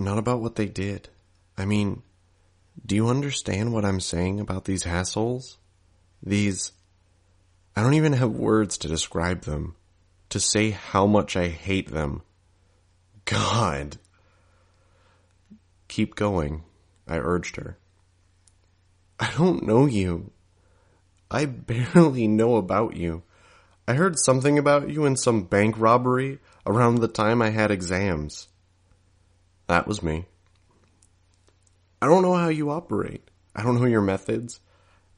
Not 0.00 0.18
about 0.18 0.40
what 0.40 0.56
they 0.56 0.66
did. 0.66 1.10
I 1.56 1.64
mean, 1.64 2.02
do 2.84 2.96
you 2.96 3.06
understand 3.06 3.72
what 3.72 3.84
I'm 3.84 4.00
saying 4.00 4.40
about 4.40 4.64
these 4.64 4.84
assholes? 4.84 5.58
These, 6.22 6.72
I 7.74 7.82
don't 7.82 7.94
even 7.94 8.12
have 8.12 8.30
words 8.30 8.78
to 8.78 8.88
describe 8.88 9.42
them, 9.42 9.74
to 10.28 10.38
say 10.38 10.70
how 10.70 11.06
much 11.06 11.36
I 11.36 11.48
hate 11.48 11.90
them. 11.90 12.22
God. 13.24 13.98
Keep 15.88 16.14
going, 16.14 16.62
I 17.08 17.16
urged 17.18 17.56
her. 17.56 17.76
I 19.18 19.32
don't 19.36 19.64
know 19.64 19.86
you. 19.86 20.30
I 21.30 21.46
barely 21.46 22.28
know 22.28 22.56
about 22.56 22.96
you. 22.96 23.22
I 23.88 23.94
heard 23.94 24.18
something 24.18 24.58
about 24.58 24.90
you 24.90 25.04
in 25.04 25.16
some 25.16 25.42
bank 25.42 25.74
robbery 25.76 26.38
around 26.64 26.96
the 26.96 27.08
time 27.08 27.42
I 27.42 27.50
had 27.50 27.70
exams. 27.70 28.48
That 29.66 29.88
was 29.88 30.02
me. 30.02 30.26
I 32.00 32.06
don't 32.06 32.22
know 32.22 32.34
how 32.34 32.48
you 32.48 32.70
operate. 32.70 33.28
I 33.56 33.62
don't 33.62 33.80
know 33.80 33.86
your 33.86 34.02
methods 34.02 34.60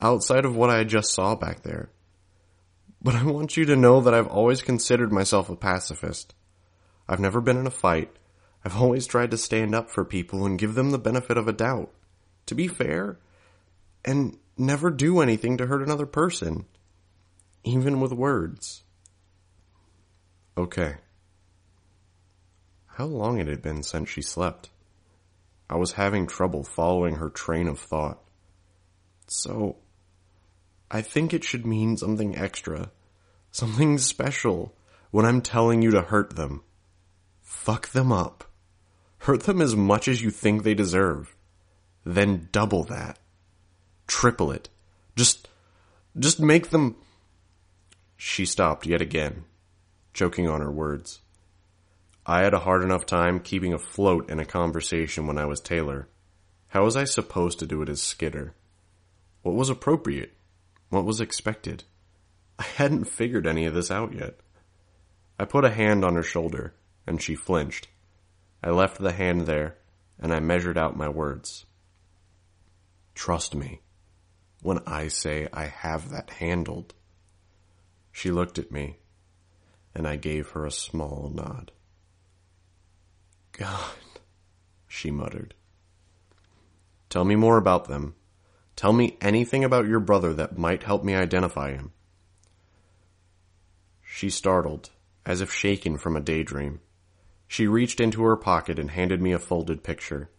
outside 0.05 0.45
of 0.45 0.55
what 0.55 0.69
I 0.69 0.85
just 0.85 1.13
saw 1.13 1.35
back 1.35 1.63
there. 1.63 1.91
But 3.01 3.15
I 3.15 3.25
want 3.25 3.57
you 3.57 3.65
to 3.65 3.77
know 3.77 4.03
that 4.03 4.15
I've 4.15 4.29
always 4.29 4.61
considered 4.61 5.11
myself 5.11 5.49
a 5.49 5.57
pacifist. 5.57 6.35
I've 7.09 7.21
never 7.21 7.41
been 7.41 7.57
in 7.57 7.67
a 7.67 7.71
fight. 7.71 8.15
I've 8.65 8.77
always 8.77 9.07
tried 9.07 9.31
to 9.31 9.39
stand 9.39 9.75
up 9.75 9.91
for 9.91 10.05
people 10.05 10.45
and 10.45 10.59
give 10.59 10.75
them 10.75 10.91
the 10.91 10.99
benefit 10.99 11.39
of 11.39 11.49
a 11.49 11.53
doubt. 11.53 11.91
To 12.47 12.55
be 12.55 12.69
fair, 12.69 13.19
and 14.05 14.39
never 14.59 14.91
do 14.91 15.21
anything 15.21 15.57
to 15.57 15.67
hurt 15.67 15.83
another 15.83 16.07
person. 16.07 16.67
Even 17.65 18.01
with 18.01 18.13
words. 18.13 18.83
Okay. 20.57 20.97
How 22.87 23.07
long 23.07 23.39
it 23.39 23.49
had 23.49 23.63
been 23.63 23.83
since 23.83 24.11
she 24.11 24.21
slept. 24.21 24.71
I 25.69 25.77
was 25.77 25.93
having 25.93 26.27
trouble 26.27 26.63
following 26.63 27.17
her 27.17 27.31
train 27.31 27.69
of 27.69 27.79
thought. 27.79 28.21
So, 29.27 29.79
I 30.91 31.03
think 31.03 31.33
it 31.33 31.45
should 31.45 31.67
mean 31.67 31.97
something 31.97 32.37
extra, 32.37 32.91
something 33.51 33.99
special 33.99 34.75
when 35.11 35.25
I'm 35.25 35.41
telling 35.41 35.83
you 35.83 35.91
to 35.93 36.03
hurt 36.03 36.37
them. 36.37 36.63
Fuck 37.41 37.91
them 37.91 38.13
up. 38.13 38.45
Hurt 39.19 39.45
them 39.45 39.61
as 39.61 39.75
much 39.75 40.09
as 40.09 40.23
you 40.23 40.31
think 40.31 40.63
they 40.63 40.75
deserve. 40.75 41.35
Then 42.05 42.49
double 42.53 42.85
that. 42.85 43.19
Triple 44.07 44.51
it. 44.51 44.69
Just, 45.17 45.49
just 46.19 46.41
make 46.41 46.71
them. 46.71 46.97
She 48.17 48.45
stopped 48.45 48.87
yet 48.87 49.01
again, 49.01 49.45
choking 50.13 50.49
on 50.49 50.61
her 50.61 50.71
words. 50.71 51.21
I 52.27 52.41
had 52.41 52.55
a 52.55 52.61
hard 52.61 52.83
enough 52.83 53.07
time 53.07 53.41
keeping 53.41 53.73
afloat 53.73 54.31
in 54.31 54.39
a 54.39 54.45
conversation 54.45 55.27
when 55.27 55.39
I 55.39 55.45
was 55.45 55.61
Taylor. 55.61 56.09
How 56.69 56.85
was 56.85 56.97
I 56.97 57.05
supposed 57.05 57.59
to 57.61 57.67
do 57.67 57.83
it 57.83 57.89
as 57.89 58.03
Skitter? 58.03 58.55
What 59.43 59.55
was 59.55 59.71
appropriate? 59.71 60.33
What 60.95 61.07
was 61.07 61.21
expected? 61.21 61.83
I 62.57 62.63
hadn't 62.63 63.07
figured 63.07 63.49
any 63.49 63.67
of 63.67 63.75
this 63.75 63.91
out 63.91 64.15
yet. 64.15 64.39
I 65.41 65.45
put 65.45 65.65
a 65.65 65.71
hand 65.71 66.05
on 66.05 66.15
her 66.15 66.23
shoulder, 66.23 66.77
and 67.05 67.21
she 67.21 67.35
flinched. 67.35 67.89
I 68.63 68.71
left 68.71 69.01
the 69.01 69.11
hand 69.11 69.41
there, 69.41 69.77
and 70.21 70.33
I 70.33 70.39
measured 70.39 70.79
out 70.79 70.97
my 70.97 71.09
words. 71.09 71.67
Trust 73.13 73.57
me 73.57 73.81
when 74.63 74.79
I 74.87 75.09
say 75.09 75.49
I 75.53 75.65
have 75.65 76.11
that 76.11 76.31
handled. 76.31 76.95
She 78.13 78.31
looked 78.31 78.61
at 78.61 78.71
me, 78.71 78.99
and 79.97 80.07
I 80.07 80.15
gave 80.15 80.51
her 80.51 80.65
a 80.65 80.71
small 80.71 81.29
nod. 81.35 81.73
God, 83.51 83.97
she 84.87 85.11
muttered. 85.11 85.55
Tell 87.09 87.25
me 87.25 87.35
more 87.35 87.57
about 87.57 87.87
them. 87.87 88.15
Tell 88.77 88.93
me 88.93 89.17
anything 89.21 89.63
about 89.63 89.87
your 89.87 90.01
brother 90.01 90.35
that 90.35 90.59
might 90.59 90.83
help 90.83 91.05
me 91.05 91.15
identify 91.15 91.73
him. 91.73 91.93
She 94.03 94.31
startled, 94.31 94.91
as 95.25 95.41
if 95.41 95.53
shaken 95.53 95.97
from 95.97 96.17
a 96.17 96.21
daydream. 96.21 96.81
She 97.47 97.67
reached 97.67 98.01
into 98.01 98.23
her 98.25 98.37
pocket 98.37 98.79
and 98.79 98.91
handed 98.91 99.21
me 99.21 99.33
a 99.33 99.39
folded 99.39 99.85
picture. 99.85 100.31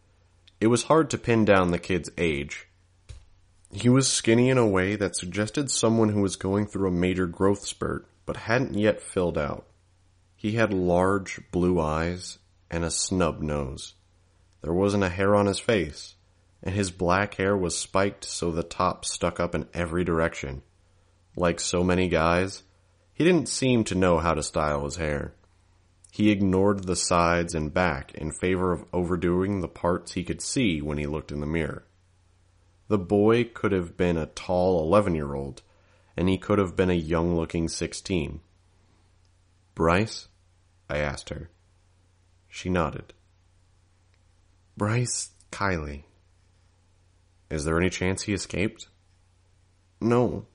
It 0.60 0.68
was 0.68 0.84
hard 0.84 1.10
to 1.12 1.18
pin 1.18 1.46
down 1.46 1.72
the 1.72 1.80
kid's 1.80 2.10
age. 2.18 2.68
He 3.72 3.90
was 3.90 4.08
skinny 4.08 4.50
in 4.50 4.58
a 4.58 4.68
way 4.68 4.96
that 4.96 5.16
suggested 5.16 5.72
someone 5.72 6.10
who 6.10 6.22
was 6.22 6.36
going 6.36 6.66
through 6.66 6.88
a 6.88 6.92
major 6.92 7.28
growth 7.28 7.66
spurt, 7.66 8.08
but 8.26 8.38
hadn't 8.38 8.78
yet 8.78 9.02
filled 9.02 9.38
out. 9.38 9.66
He 10.36 10.54
had 10.54 10.74
large 10.74 11.40
blue 11.52 11.80
eyes 11.80 12.40
and 12.70 12.84
a 12.84 12.92
snub 12.92 13.42
nose. 13.42 13.94
There 14.62 14.74
wasn't 14.74 15.04
a 15.04 15.10
hair 15.10 15.36
on 15.36 15.46
his 15.46 15.60
face 15.60 16.15
and 16.64 16.74
his 16.74 16.92
black 16.92 17.36
hair 17.36 17.56
was 17.56 17.78
spiked 17.78 18.26
so 18.26 18.52
the 18.52 18.64
top 18.64 19.06
stuck 19.06 19.40
up 19.40 19.54
in 19.54 19.68
every 19.74 20.04
direction. 20.04 20.62
Like 21.36 21.60
so 21.60 21.84
many 21.84 22.08
guys, 22.08 22.64
he 23.14 23.24
didn't 23.24 23.50
seem 23.50 23.84
to 23.86 23.96
know 23.96 24.20
how 24.20 24.34
to 24.34 24.44
style 24.44 24.86
his 24.86 24.96
hair. 24.96 25.34
He 26.12 26.32
ignored 26.32 26.86
the 26.86 26.96
sides 26.96 27.54
and 27.54 27.74
back 27.74 28.14
in 28.16 28.32
favor 28.32 28.72
of 28.72 28.86
overdoing 28.94 29.60
the 29.60 29.68
parts 29.68 30.14
he 30.14 30.24
could 30.24 30.42
see 30.42 30.82
when 30.82 30.98
he 30.98 31.06
looked 31.06 31.32
in 31.32 31.42
the 31.42 31.46
mirror. 31.46 31.86
The 32.88 32.98
boy 32.98 33.44
could 33.44 33.74
have 33.74 33.98
been 33.98 34.16
a 34.16 34.28
tall 34.28 34.82
11 34.82 35.14
year 35.14 35.36
old, 35.36 35.62
and 36.16 36.30
he 36.30 36.38
could 36.38 36.58
have 36.58 36.76
been 36.76 36.90
a 36.90 36.94
young 36.94 37.36
looking 37.36 37.68
16. 37.68 38.40
Bryce? 39.74 40.30
I 40.90 41.00
asked 41.00 41.28
her. 41.30 41.50
She 42.48 42.70
nodded. 42.70 43.14
Bryce 44.78 45.32
Kiley. 45.52 46.05
Is 47.50 47.66
there 47.66 47.80
any 47.80 47.90
chance 47.90 48.24
he 48.24 48.34
escaped? 48.34 48.88
No. 50.02 50.46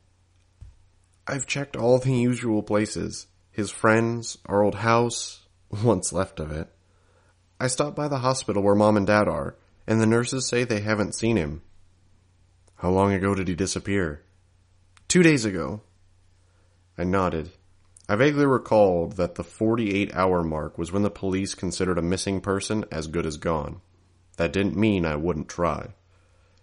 I've 1.26 1.46
checked 1.46 1.76
all 1.76 1.98
the 1.98 2.12
usual 2.12 2.62
places. 2.62 3.26
His 3.50 3.70
friends, 3.70 4.38
our 4.46 4.62
old 4.62 4.76
house, 4.76 5.46
what's 5.68 6.12
left 6.12 6.40
of 6.40 6.50
it. 6.50 6.68
I 7.60 7.68
stopped 7.68 7.96
by 7.96 8.08
the 8.08 8.18
hospital 8.18 8.62
where 8.62 8.74
mom 8.74 8.96
and 8.96 9.06
dad 9.06 9.28
are, 9.28 9.56
and 9.86 10.00
the 10.00 10.06
nurses 10.06 10.48
say 10.48 10.64
they 10.64 10.80
haven't 10.80 11.14
seen 11.14 11.36
him. 11.36 11.62
How 12.76 12.90
long 12.90 13.12
ago 13.12 13.34
did 13.34 13.48
he 13.48 13.54
disappear? 13.54 14.22
Two 15.06 15.22
days 15.22 15.44
ago. 15.44 15.82
I 16.96 17.04
nodded. 17.04 17.50
I 18.08 18.16
vaguely 18.16 18.46
recalled 18.46 19.16
that 19.18 19.36
the 19.36 19.44
48 19.44 20.14
hour 20.14 20.42
mark 20.42 20.78
was 20.78 20.90
when 20.90 21.02
the 21.02 21.10
police 21.10 21.54
considered 21.54 21.98
a 21.98 22.02
missing 22.02 22.40
person 22.40 22.84
as 22.90 23.06
good 23.06 23.26
as 23.26 23.36
gone. 23.36 23.82
That 24.36 24.52
didn't 24.52 24.76
mean 24.76 25.04
I 25.04 25.16
wouldn't 25.16 25.48
try. 25.48 25.90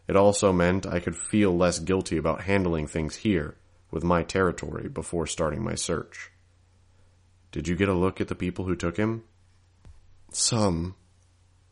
It 0.07 0.15
also 0.15 0.53
meant 0.53 0.85
I 0.85 0.99
could 0.99 1.17
feel 1.17 1.55
less 1.55 1.79
guilty 1.79 2.17
about 2.17 2.41
handling 2.41 2.87
things 2.87 3.17
here, 3.17 3.57
with 3.91 4.03
my 4.03 4.23
territory, 4.23 4.87
before 4.87 5.27
starting 5.27 5.61
my 5.61 5.75
search. 5.75 6.31
Did 7.51 7.67
you 7.67 7.75
get 7.75 7.89
a 7.89 7.93
look 7.93 8.21
at 8.21 8.29
the 8.29 8.35
people 8.35 8.65
who 8.65 8.75
took 8.75 8.97
him? 8.97 9.23
Some. 10.31 10.95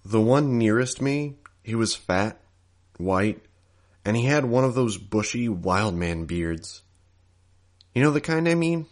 The 0.03 0.21
one 0.21 0.57
nearest 0.57 1.01
me, 1.01 1.37
he 1.63 1.75
was 1.75 1.95
fat, 1.95 2.39
white, 2.97 3.41
and 4.03 4.17
he 4.17 4.25
had 4.25 4.45
one 4.45 4.65
of 4.65 4.75
those 4.75 4.97
bushy 4.97 5.47
wild 5.47 5.95
man 5.95 6.25
beards. 6.25 6.81
You 7.93 8.03
know 8.03 8.11
the 8.11 8.21
kind 8.21 8.47
I 8.47 8.55
mean? 8.55 8.87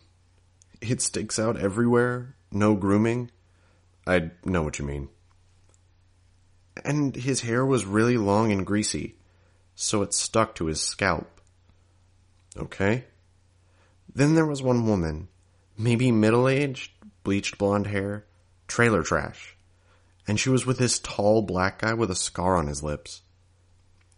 It 0.82 1.02
sticks 1.02 1.38
out 1.38 1.58
everywhere, 1.58 2.36
no 2.52 2.76
grooming. 2.76 3.30
I 4.08 4.32
know 4.46 4.64
what 4.64 4.80
you 4.80 4.86
mean. 4.86 5.10
And 6.84 7.16
his 7.16 7.42
hair 7.42 7.66
was 7.66 7.86
really 7.86 8.18
long 8.18 8.52
and 8.52 8.66
greasy 8.66 9.16
so 9.76 10.02
it 10.02 10.14
stuck 10.14 10.56
to 10.56 10.66
his 10.66 10.82
scalp. 10.82 11.42
Okay. 12.58 13.06
Then 14.14 14.36
there 14.36 14.46
was 14.46 14.62
one 14.62 14.88
woman, 14.88 15.28
maybe 15.78 16.12
middle 16.12 16.48
aged, 16.48 16.92
bleached 17.24 17.58
blonde 17.58 17.88
hair, 17.88 18.26
trailer 18.68 19.02
trash, 19.02 19.58
and 20.28 20.40
she 20.40 20.50
was 20.50 20.66
with 20.66 20.78
this 20.78 21.00
tall 21.00 21.42
black 21.42 21.80
guy 21.80 21.94
with 21.94 22.12
a 22.12 22.16
scar 22.16 22.56
on 22.56 22.68
his 22.68 22.84
lips. 22.84 23.22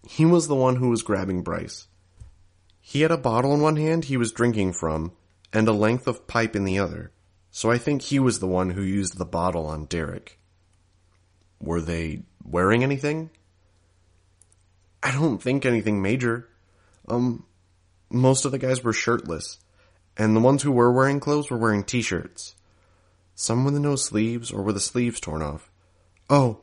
He 0.07 0.25
was 0.25 0.47
the 0.47 0.55
one 0.55 0.75
who 0.75 0.89
was 0.89 1.01
grabbing 1.01 1.43
Bryce. 1.43 1.87
He 2.81 3.01
had 3.01 3.11
a 3.11 3.17
bottle 3.17 3.53
in 3.53 3.61
one 3.61 3.77
hand 3.77 4.05
he 4.05 4.17
was 4.17 4.31
drinking 4.31 4.73
from, 4.73 5.13
and 5.51 5.67
a 5.67 5.73
length 5.73 6.07
of 6.07 6.27
pipe 6.27 6.55
in 6.55 6.65
the 6.65 6.77
other, 6.77 7.11
so 7.49 7.71
I 7.71 7.77
think 7.77 8.01
he 8.01 8.19
was 8.19 8.39
the 8.39 8.47
one 8.47 8.71
who 8.71 8.81
used 8.81 9.17
the 9.17 9.25
bottle 9.25 9.65
on 9.65 9.85
Derek. 9.85 10.39
Were 11.59 11.81
they 11.81 12.23
wearing 12.43 12.83
anything? 12.83 13.31
I 15.05 15.11
don't 15.11 15.37
think 15.37 15.67
anything 15.67 16.01
major. 16.01 16.49
Um, 17.07 17.45
most 18.09 18.43
of 18.43 18.51
the 18.51 18.57
guys 18.57 18.83
were 18.83 18.91
shirtless, 18.91 19.59
and 20.17 20.35
the 20.35 20.39
ones 20.39 20.63
who 20.63 20.71
were 20.71 20.91
wearing 20.91 21.19
clothes 21.19 21.51
were 21.51 21.59
wearing 21.59 21.83
t-shirts. 21.83 22.55
Some 23.35 23.65
with 23.65 23.75
no 23.75 23.97
sleeves 23.97 24.51
or 24.51 24.63
with 24.63 24.73
the 24.73 24.81
sleeves 24.81 25.19
torn 25.19 25.43
off. 25.43 25.69
Oh, 26.27 26.61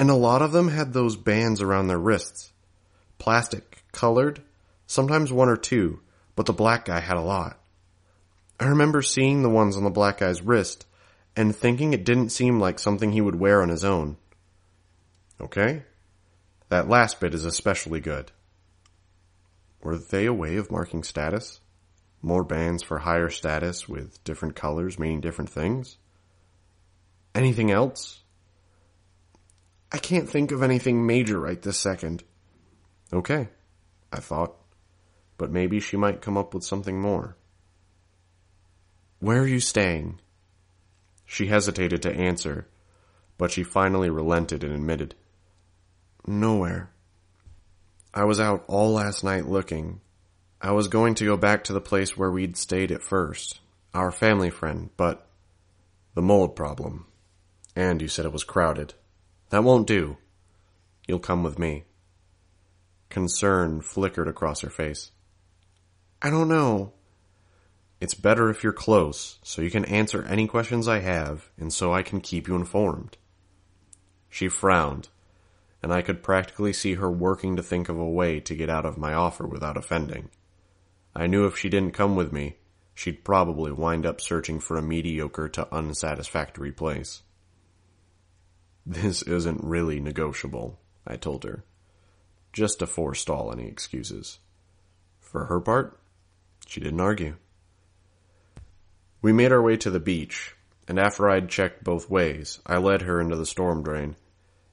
and 0.00 0.10
a 0.10 0.14
lot 0.14 0.42
of 0.42 0.50
them 0.50 0.66
had 0.66 0.92
those 0.92 1.14
bands 1.14 1.62
around 1.62 1.86
their 1.86 1.98
wrists. 1.98 2.52
Plastic, 3.18 3.84
colored, 3.92 4.42
sometimes 4.88 5.32
one 5.32 5.48
or 5.48 5.56
two, 5.56 6.00
but 6.34 6.46
the 6.46 6.52
black 6.52 6.86
guy 6.86 6.98
had 6.98 7.18
a 7.18 7.22
lot. 7.22 7.60
I 8.58 8.64
remember 8.64 9.00
seeing 9.00 9.42
the 9.42 9.48
ones 9.48 9.76
on 9.76 9.84
the 9.84 9.90
black 9.90 10.18
guy's 10.18 10.42
wrist 10.42 10.86
and 11.36 11.54
thinking 11.54 11.92
it 11.92 12.04
didn't 12.04 12.30
seem 12.30 12.58
like 12.58 12.80
something 12.80 13.12
he 13.12 13.20
would 13.20 13.38
wear 13.38 13.62
on 13.62 13.68
his 13.68 13.84
own. 13.84 14.16
Okay? 15.40 15.84
That 16.70 16.88
last 16.88 17.20
bit 17.20 17.34
is 17.34 17.44
especially 17.44 18.00
good. 18.00 18.30
Were 19.82 19.98
they 19.98 20.26
a 20.26 20.32
way 20.32 20.56
of 20.56 20.70
marking 20.70 21.02
status? 21.02 21.60
More 22.22 22.44
bands 22.44 22.82
for 22.82 22.98
higher 22.98 23.28
status 23.28 23.88
with 23.88 24.22
different 24.24 24.54
colors 24.54 24.98
meaning 24.98 25.20
different 25.20 25.50
things? 25.50 25.98
Anything 27.34 27.70
else? 27.72 28.22
I 29.90 29.98
can't 29.98 30.28
think 30.28 30.52
of 30.52 30.62
anything 30.62 31.04
major 31.04 31.40
right 31.40 31.60
this 31.60 31.78
second. 31.78 32.22
Okay, 33.12 33.48
I 34.12 34.20
thought. 34.20 34.54
But 35.38 35.50
maybe 35.50 35.80
she 35.80 35.96
might 35.96 36.20
come 36.20 36.36
up 36.38 36.54
with 36.54 36.62
something 36.62 37.00
more. 37.00 37.36
Where 39.18 39.42
are 39.42 39.46
you 39.46 39.60
staying? 39.60 40.20
She 41.26 41.46
hesitated 41.46 42.02
to 42.02 42.14
answer, 42.14 42.68
but 43.38 43.50
she 43.50 43.64
finally 43.64 44.10
relented 44.10 44.62
and 44.62 44.72
admitted. 44.72 45.16
Nowhere. 46.26 46.90
I 48.12 48.24
was 48.24 48.40
out 48.40 48.64
all 48.66 48.92
last 48.92 49.24
night 49.24 49.46
looking. 49.46 50.00
I 50.60 50.72
was 50.72 50.88
going 50.88 51.14
to 51.16 51.24
go 51.24 51.36
back 51.36 51.64
to 51.64 51.72
the 51.72 51.80
place 51.80 52.16
where 52.16 52.30
we'd 52.30 52.56
stayed 52.56 52.92
at 52.92 53.02
first, 53.02 53.60
our 53.94 54.10
family 54.10 54.50
friend, 54.50 54.90
but 54.96 55.26
the 56.14 56.22
mold 56.22 56.54
problem. 56.54 57.06
And 57.74 58.02
you 58.02 58.08
said 58.08 58.26
it 58.26 58.32
was 58.32 58.44
crowded. 58.44 58.94
That 59.50 59.64
won't 59.64 59.86
do. 59.86 60.18
You'll 61.06 61.18
come 61.18 61.42
with 61.42 61.58
me. 61.58 61.84
Concern 63.08 63.80
flickered 63.80 64.28
across 64.28 64.60
her 64.60 64.70
face. 64.70 65.12
I 66.20 66.30
don't 66.30 66.48
know. 66.48 66.92
It's 68.00 68.14
better 68.14 68.50
if 68.50 68.62
you're 68.62 68.72
close, 68.72 69.38
so 69.42 69.62
you 69.62 69.70
can 69.70 69.84
answer 69.86 70.24
any 70.24 70.46
questions 70.46 70.88
I 70.88 71.00
have, 71.00 71.50
and 71.58 71.72
so 71.72 71.92
I 71.92 72.02
can 72.02 72.20
keep 72.20 72.48
you 72.48 72.54
informed. 72.54 73.16
She 74.28 74.48
frowned 74.48 75.08
and 75.82 75.92
I 75.92 76.02
could 76.02 76.22
practically 76.22 76.72
see 76.72 76.94
her 76.94 77.10
working 77.10 77.56
to 77.56 77.62
think 77.62 77.88
of 77.88 77.98
a 77.98 78.08
way 78.08 78.40
to 78.40 78.54
get 78.54 78.68
out 78.68 78.84
of 78.84 78.98
my 78.98 79.14
offer 79.14 79.46
without 79.46 79.76
offending. 79.76 80.30
I 81.14 81.26
knew 81.26 81.46
if 81.46 81.56
she 81.56 81.68
didn't 81.68 81.94
come 81.94 82.16
with 82.16 82.32
me, 82.32 82.56
she'd 82.94 83.24
probably 83.24 83.72
wind 83.72 84.04
up 84.04 84.20
searching 84.20 84.60
for 84.60 84.76
a 84.76 84.82
mediocre 84.82 85.48
to 85.48 85.74
unsatisfactory 85.74 86.72
place. 86.72 87.22
This 88.84 89.22
isn't 89.22 89.64
really 89.64 90.00
negotiable, 90.00 90.78
I 91.06 91.16
told 91.16 91.44
her, 91.44 91.64
just 92.52 92.80
to 92.80 92.86
forestall 92.86 93.52
any 93.52 93.66
excuses. 93.66 94.38
For 95.18 95.46
her 95.46 95.60
part, 95.60 95.98
she 96.66 96.80
didn't 96.80 97.00
argue. 97.00 97.36
We 99.22 99.32
made 99.32 99.52
our 99.52 99.62
way 99.62 99.76
to 99.78 99.90
the 99.90 100.00
beach, 100.00 100.54
and 100.88 100.98
after 100.98 101.28
I'd 101.28 101.48
checked 101.48 101.84
both 101.84 102.10
ways, 102.10 102.60
I 102.66 102.78
led 102.78 103.02
her 103.02 103.20
into 103.20 103.36
the 103.36 103.46
storm 103.46 103.82
drain 103.82 104.16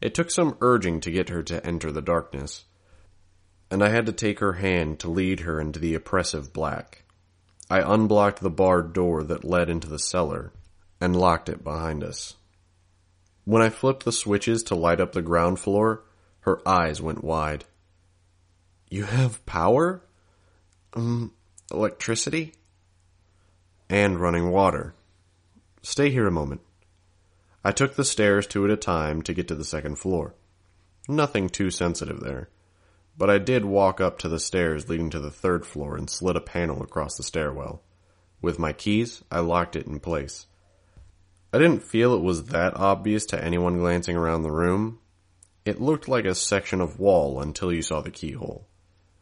it 0.01 0.13
took 0.13 0.29
some 0.31 0.57
urging 0.61 0.99
to 1.01 1.11
get 1.11 1.29
her 1.29 1.43
to 1.43 1.65
enter 1.65 1.91
the 1.91 2.01
darkness, 2.01 2.65
and 3.69 3.83
I 3.83 3.89
had 3.89 4.05
to 4.05 4.11
take 4.11 4.39
her 4.39 4.53
hand 4.53 4.99
to 4.99 5.09
lead 5.09 5.41
her 5.41 5.59
into 5.59 5.79
the 5.79 5.95
oppressive 5.95 6.53
black. 6.53 7.03
I 7.69 7.81
unblocked 7.81 8.39
the 8.39 8.49
barred 8.49 8.93
door 8.93 9.23
that 9.23 9.43
led 9.43 9.69
into 9.69 9.89
the 9.89 9.99
cellar 9.99 10.53
and 11.01 11.15
locked 11.15 11.49
it 11.49 11.63
behind 11.63 12.03
us. 12.03 12.35
When 13.43 13.61
I 13.61 13.69
flipped 13.69 14.05
the 14.05 14.11
switches 14.11 14.63
to 14.63 14.75
light 14.75 15.01
up 15.01 15.11
the 15.11 15.21
ground 15.21 15.59
floor, 15.59 16.03
her 16.41 16.61
eyes 16.67 17.01
went 17.01 17.23
wide. 17.23 17.65
You 18.89 19.03
have 19.03 19.45
power? 19.45 20.01
Um, 20.93 21.33
electricity? 21.71 22.53
And 23.89 24.19
running 24.19 24.51
water. 24.51 24.93
Stay 25.81 26.09
here 26.09 26.27
a 26.27 26.31
moment. 26.31 26.61
I 27.67 27.73
took 27.73 27.95
the 27.95 28.05
stairs 28.05 28.47
two 28.47 28.63
at 28.63 28.71
a 28.71 28.77
time 28.77 29.21
to 29.23 29.33
get 29.33 29.49
to 29.49 29.55
the 29.55 29.65
second 29.65 29.97
floor. 29.97 30.35
Nothing 31.09 31.49
too 31.49 31.69
sensitive 31.69 32.21
there. 32.21 32.47
But 33.17 33.29
I 33.29 33.39
did 33.39 33.65
walk 33.65 33.99
up 33.99 34.19
to 34.19 34.29
the 34.29 34.39
stairs 34.39 34.87
leading 34.87 35.09
to 35.09 35.19
the 35.19 35.29
third 35.29 35.65
floor 35.65 35.97
and 35.97 36.09
slid 36.09 36.37
a 36.37 36.39
panel 36.39 36.81
across 36.81 37.17
the 37.17 37.23
stairwell. 37.23 37.83
With 38.41 38.57
my 38.57 38.71
keys, 38.71 39.21
I 39.29 39.41
locked 39.41 39.75
it 39.75 39.85
in 39.85 39.99
place. 39.99 40.45
I 41.51 41.57
didn't 41.57 41.83
feel 41.83 42.13
it 42.13 42.21
was 42.21 42.45
that 42.45 42.77
obvious 42.77 43.25
to 43.25 43.43
anyone 43.43 43.79
glancing 43.79 44.15
around 44.15 44.43
the 44.43 44.51
room. 44.53 44.99
It 45.65 45.81
looked 45.81 46.07
like 46.07 46.23
a 46.23 46.35
section 46.35 46.79
of 46.79 47.01
wall 47.01 47.41
until 47.41 47.73
you 47.73 47.81
saw 47.81 47.99
the 47.99 48.11
keyhole. 48.11 48.65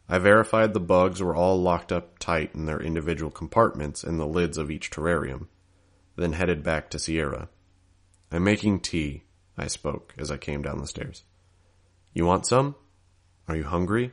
I 0.08 0.18
verified 0.18 0.72
the 0.72 0.78
bugs 0.78 1.20
were 1.20 1.34
all 1.34 1.60
locked 1.60 1.90
up 1.90 2.20
tight 2.20 2.54
in 2.54 2.66
their 2.66 2.80
individual 2.80 3.32
compartments 3.32 4.04
in 4.04 4.18
the 4.18 4.24
lids 4.24 4.56
of 4.56 4.70
each 4.70 4.92
terrarium, 4.92 5.48
then 6.14 6.34
headed 6.34 6.62
back 6.62 6.90
to 6.90 7.00
Sierra. 7.00 7.48
I'm 8.30 8.44
making 8.44 8.80
tea, 8.80 9.24
I 9.56 9.68
spoke 9.68 10.14
as 10.18 10.30
I 10.30 10.36
came 10.36 10.62
down 10.62 10.78
the 10.78 10.86
stairs. 10.86 11.24
You 12.12 12.26
want 12.26 12.46
some? 12.46 12.74
Are 13.48 13.56
you 13.56 13.64
hungry? 13.64 14.12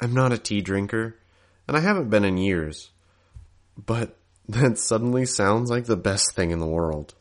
I'm 0.00 0.12
not 0.12 0.32
a 0.32 0.38
tea 0.38 0.60
drinker, 0.60 1.16
and 1.68 1.76
I 1.76 1.80
haven't 1.80 2.10
been 2.10 2.24
in 2.24 2.36
years. 2.36 2.90
But 3.76 4.16
that 4.48 4.78
suddenly 4.78 5.26
sounds 5.26 5.70
like 5.70 5.86
the 5.86 5.96
best 5.96 6.34
thing 6.34 6.50
in 6.50 6.58
the 6.58 6.66
world. 6.66 7.14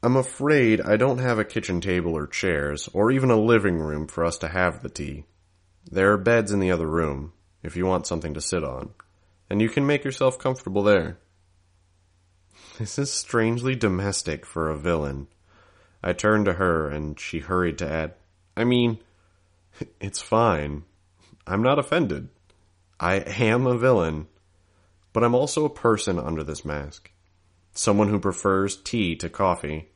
I'm 0.00 0.16
afraid 0.16 0.80
I 0.80 0.96
don't 0.96 1.18
have 1.18 1.40
a 1.40 1.44
kitchen 1.44 1.80
table 1.80 2.16
or 2.16 2.26
chairs, 2.26 2.88
or 2.92 3.10
even 3.10 3.30
a 3.30 3.36
living 3.36 3.78
room 3.78 4.06
for 4.06 4.24
us 4.24 4.38
to 4.38 4.48
have 4.48 4.80
the 4.80 4.88
tea. 4.88 5.24
There 5.90 6.12
are 6.12 6.18
beds 6.18 6.52
in 6.52 6.60
the 6.60 6.70
other 6.70 6.86
room, 6.86 7.32
if 7.64 7.74
you 7.74 7.84
want 7.84 8.06
something 8.06 8.32
to 8.34 8.40
sit 8.40 8.62
on, 8.62 8.90
and 9.50 9.60
you 9.60 9.68
can 9.68 9.86
make 9.86 10.04
yourself 10.04 10.38
comfortable 10.38 10.84
there. 10.84 11.18
This 12.78 12.96
is 12.96 13.12
strangely 13.12 13.74
domestic 13.74 14.46
for 14.46 14.70
a 14.70 14.78
villain. 14.78 15.26
I 16.00 16.12
turned 16.12 16.44
to 16.44 16.52
her 16.52 16.88
and 16.88 17.18
she 17.18 17.40
hurried 17.40 17.76
to 17.78 17.90
add, 17.90 18.14
I 18.56 18.62
mean, 18.62 19.00
it's 20.00 20.20
fine. 20.20 20.84
I'm 21.44 21.60
not 21.60 21.80
offended. 21.80 22.28
I 23.00 23.16
am 23.16 23.66
a 23.66 23.76
villain, 23.76 24.28
but 25.12 25.24
I'm 25.24 25.34
also 25.34 25.64
a 25.64 25.70
person 25.70 26.20
under 26.20 26.44
this 26.44 26.64
mask. 26.64 27.10
Someone 27.72 28.10
who 28.10 28.20
prefers 28.20 28.76
tea 28.76 29.16
to 29.16 29.28
coffee, 29.28 29.88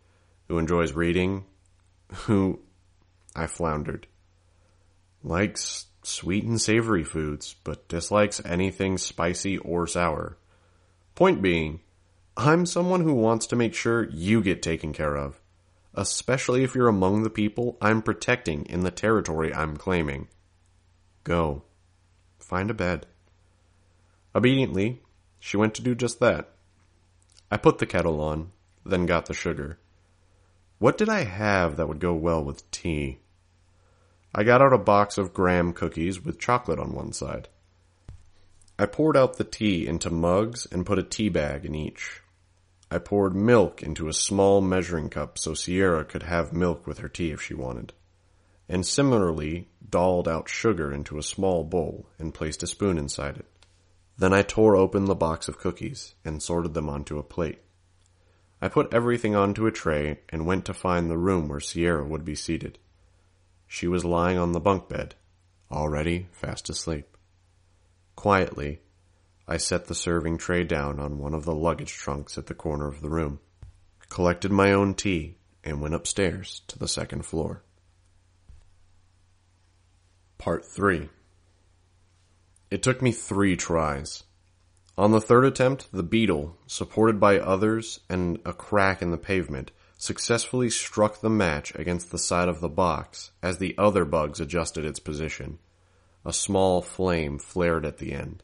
who 0.49 0.59
enjoys 0.59 0.93
reading, 0.93 1.45
who, 2.13 2.59
I 3.37 3.47
floundered, 3.47 4.09
likes 5.23 5.87
sweet 6.03 6.43
and 6.43 6.61
savory 6.61 7.05
foods, 7.05 7.55
but 7.63 7.87
dislikes 7.87 8.43
anything 8.45 8.99
spicy 8.99 9.57
or 9.59 9.87
sour. 9.87 10.37
Point 11.15 11.43
being, 11.43 11.79
I'm 12.37 12.65
someone 12.65 13.03
who 13.03 13.13
wants 13.13 13.47
to 13.49 13.57
make 13.57 13.75
sure 13.75 14.09
you 14.09 14.41
get 14.41 14.63
taken 14.63 14.95
care 14.95 15.17
of, 15.17 15.39
especially 15.95 16.65
if 16.65 16.75
you're 16.75 16.89
among 16.89 17.23
the 17.23 17.31
people 17.31 17.77
I'm 17.81 18.01
protecting 18.01 18.65
in 18.67 18.81
the 18.81 18.91
territory 18.91 19.55
I'm 19.55 19.77
claiming. 19.77 20.29
Go. 21.25 21.65
Find 22.39 22.71
a 22.71 22.75
bed. 22.75 23.07
Obediently, 24.35 25.03
she 25.39 25.59
went 25.59 25.75
to 25.75 25.83
do 25.83 25.95
just 25.95 26.21
that. 26.21 26.49
I 27.51 27.59
put 27.59 27.79
the 27.79 27.87
kettle 27.87 28.19
on, 28.23 28.53
then 28.85 29.05
got 29.05 29.27
the 29.27 29.35
sugar. 29.35 29.79
What 30.79 30.97
did 30.97 31.11
I 31.11 31.25
have 31.25 31.77
that 31.77 31.87
would 31.87 32.01
go 32.01 32.15
well 32.15 32.43
with 32.43 32.69
tea? 32.71 33.19
I 34.35 34.43
got 34.43 34.63
out 34.63 34.73
a 34.73 34.79
box 34.79 35.19
of 35.19 35.35
graham 35.35 35.75
cookies 35.75 36.25
with 36.25 36.41
chocolate 36.41 36.79
on 36.79 36.95
one 36.95 37.13
side. 37.13 37.49
I 38.79 38.87
poured 38.87 39.19
out 39.19 39.37
the 39.37 39.45
tea 39.45 39.87
into 39.87 40.09
mugs 40.09 40.67
and 40.73 40.87
put 40.87 40.99
a 40.99 41.03
tea 41.03 41.29
bag 41.29 41.67
in 41.67 41.75
each. 41.75 42.22
I 42.93 42.99
poured 42.99 43.35
milk 43.35 43.83
into 43.83 44.07
a 44.07 44.13
small 44.13 44.61
measuring 44.61 45.09
cup 45.09 45.39
so 45.39 45.55
Sierra 45.55 46.05
could 46.05 46.25
have 46.25 46.53
milk 46.53 46.87
with 46.87 46.99
her 46.99 47.09
tea 47.09 47.31
if 47.31 47.41
she 47.41 47.55
wanted, 47.55 47.95
and 48.69 48.85
similarly 48.85 49.71
dolled 49.89 50.29
out 50.29 50.51
sugar 50.51 50.93
into 50.93 51.17
a 51.17 51.23
small 51.23 51.65
bowl 51.65 52.11
and 52.19 52.35
placed 52.35 52.63
a 52.63 52.67
spoon 52.67 52.99
inside 52.99 53.39
it. 53.39 53.47
Then 54.19 54.35
I 54.35 54.43
tore 54.43 54.77
open 54.77 55.07
the 55.07 55.15
box 55.15 55.49
of 55.49 55.59
cookies 55.59 56.17
and 56.23 56.43
sorted 56.43 56.75
them 56.75 56.91
onto 56.91 57.19
a 57.19 57.23
plate. 57.23 57.61
I 58.61 58.69
put 58.69 58.93
everything 58.93 59.35
onto 59.35 59.67
a 59.67 59.73
tray 59.73 60.21
and 60.29 60.45
went 60.45 60.67
to 60.67 60.75
find 60.75 61.09
the 61.09 61.17
room 61.17 61.49
where 61.49 61.61
Sierra 61.61 62.05
would 62.05 62.27
be 62.27 62.35
seated. 62.35 62.79
She 63.67 63.89
was 63.89 64.05
lying 64.05 64.37
on 64.37 64.53
the 64.53 64.61
bunk 64.61 64.91
bed, 64.91 65.15
already 65.71 66.29
fast 66.31 66.69
asleep. 66.69 67.17
Quietly, 68.17 68.83
I 69.53 69.59
set 69.59 69.85
the 69.85 69.95
serving 69.95 70.39
tray 70.39 70.65
down 70.65 70.99
on 70.99 71.19
one 71.19 71.35
of 71.35 71.45
the 71.45 71.55
luggage 71.55 71.93
trunks 71.93 72.39
at 72.39 72.47
the 72.47 72.55
corner 72.55 72.87
of 72.87 73.03
the 73.03 73.11
room, 73.11 73.39
collected 74.09 74.51
my 74.51 74.73
own 74.73 74.95
tea, 74.95 75.37
and 75.63 75.83
went 75.83 75.95
upstairs 75.95 76.63
to 76.69 76.79
the 76.79 76.89
second 76.89 77.27
floor. 77.27 77.63
Part 80.39 80.65
3 80.65 81.11
It 82.71 82.83
took 82.83 83.03
me 83.03 83.13
three 83.13 83.55
tries. 83.55 84.23
On 84.97 85.11
the 85.11 85.21
third 85.21 85.45
attempt, 85.45 85.93
the 85.93 86.03
beetle, 86.03 86.57
supported 86.67 87.21
by 87.21 87.39
others 87.39 88.01
and 88.09 88.39
a 88.47 88.55
crack 88.55 89.03
in 89.03 89.11
the 89.11 89.19
pavement, 89.19 89.71
successfully 89.99 90.71
struck 90.71 91.21
the 91.21 91.29
match 91.29 91.75
against 91.75 92.11
the 92.11 92.17
side 92.17 92.49
of 92.49 92.63
the 92.63 92.71
box 92.71 93.33
as 93.43 93.59
the 93.59 93.75
other 93.77 94.07
bugs 94.07 94.41
adjusted 94.41 94.87
its 94.87 94.99
position. 94.99 95.59
A 96.25 96.33
small 96.33 96.81
flame 96.81 97.39
flared 97.39 97.85
at 97.85 97.99
the 97.99 98.15
end. 98.15 98.43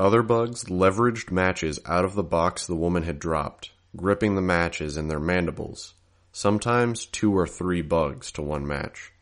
Other 0.00 0.22
bugs 0.22 0.64
leveraged 0.64 1.30
matches 1.30 1.78
out 1.84 2.06
of 2.06 2.14
the 2.14 2.22
box 2.22 2.66
the 2.66 2.74
woman 2.74 3.02
had 3.02 3.18
dropped, 3.18 3.70
gripping 3.94 4.34
the 4.34 4.40
matches 4.40 4.96
in 4.96 5.08
their 5.08 5.20
mandibles, 5.20 5.92
sometimes 6.32 7.04
two 7.04 7.36
or 7.36 7.46
three 7.46 7.82
bugs 7.82 8.32
to 8.32 8.40
one 8.40 8.66
match. 8.66 9.12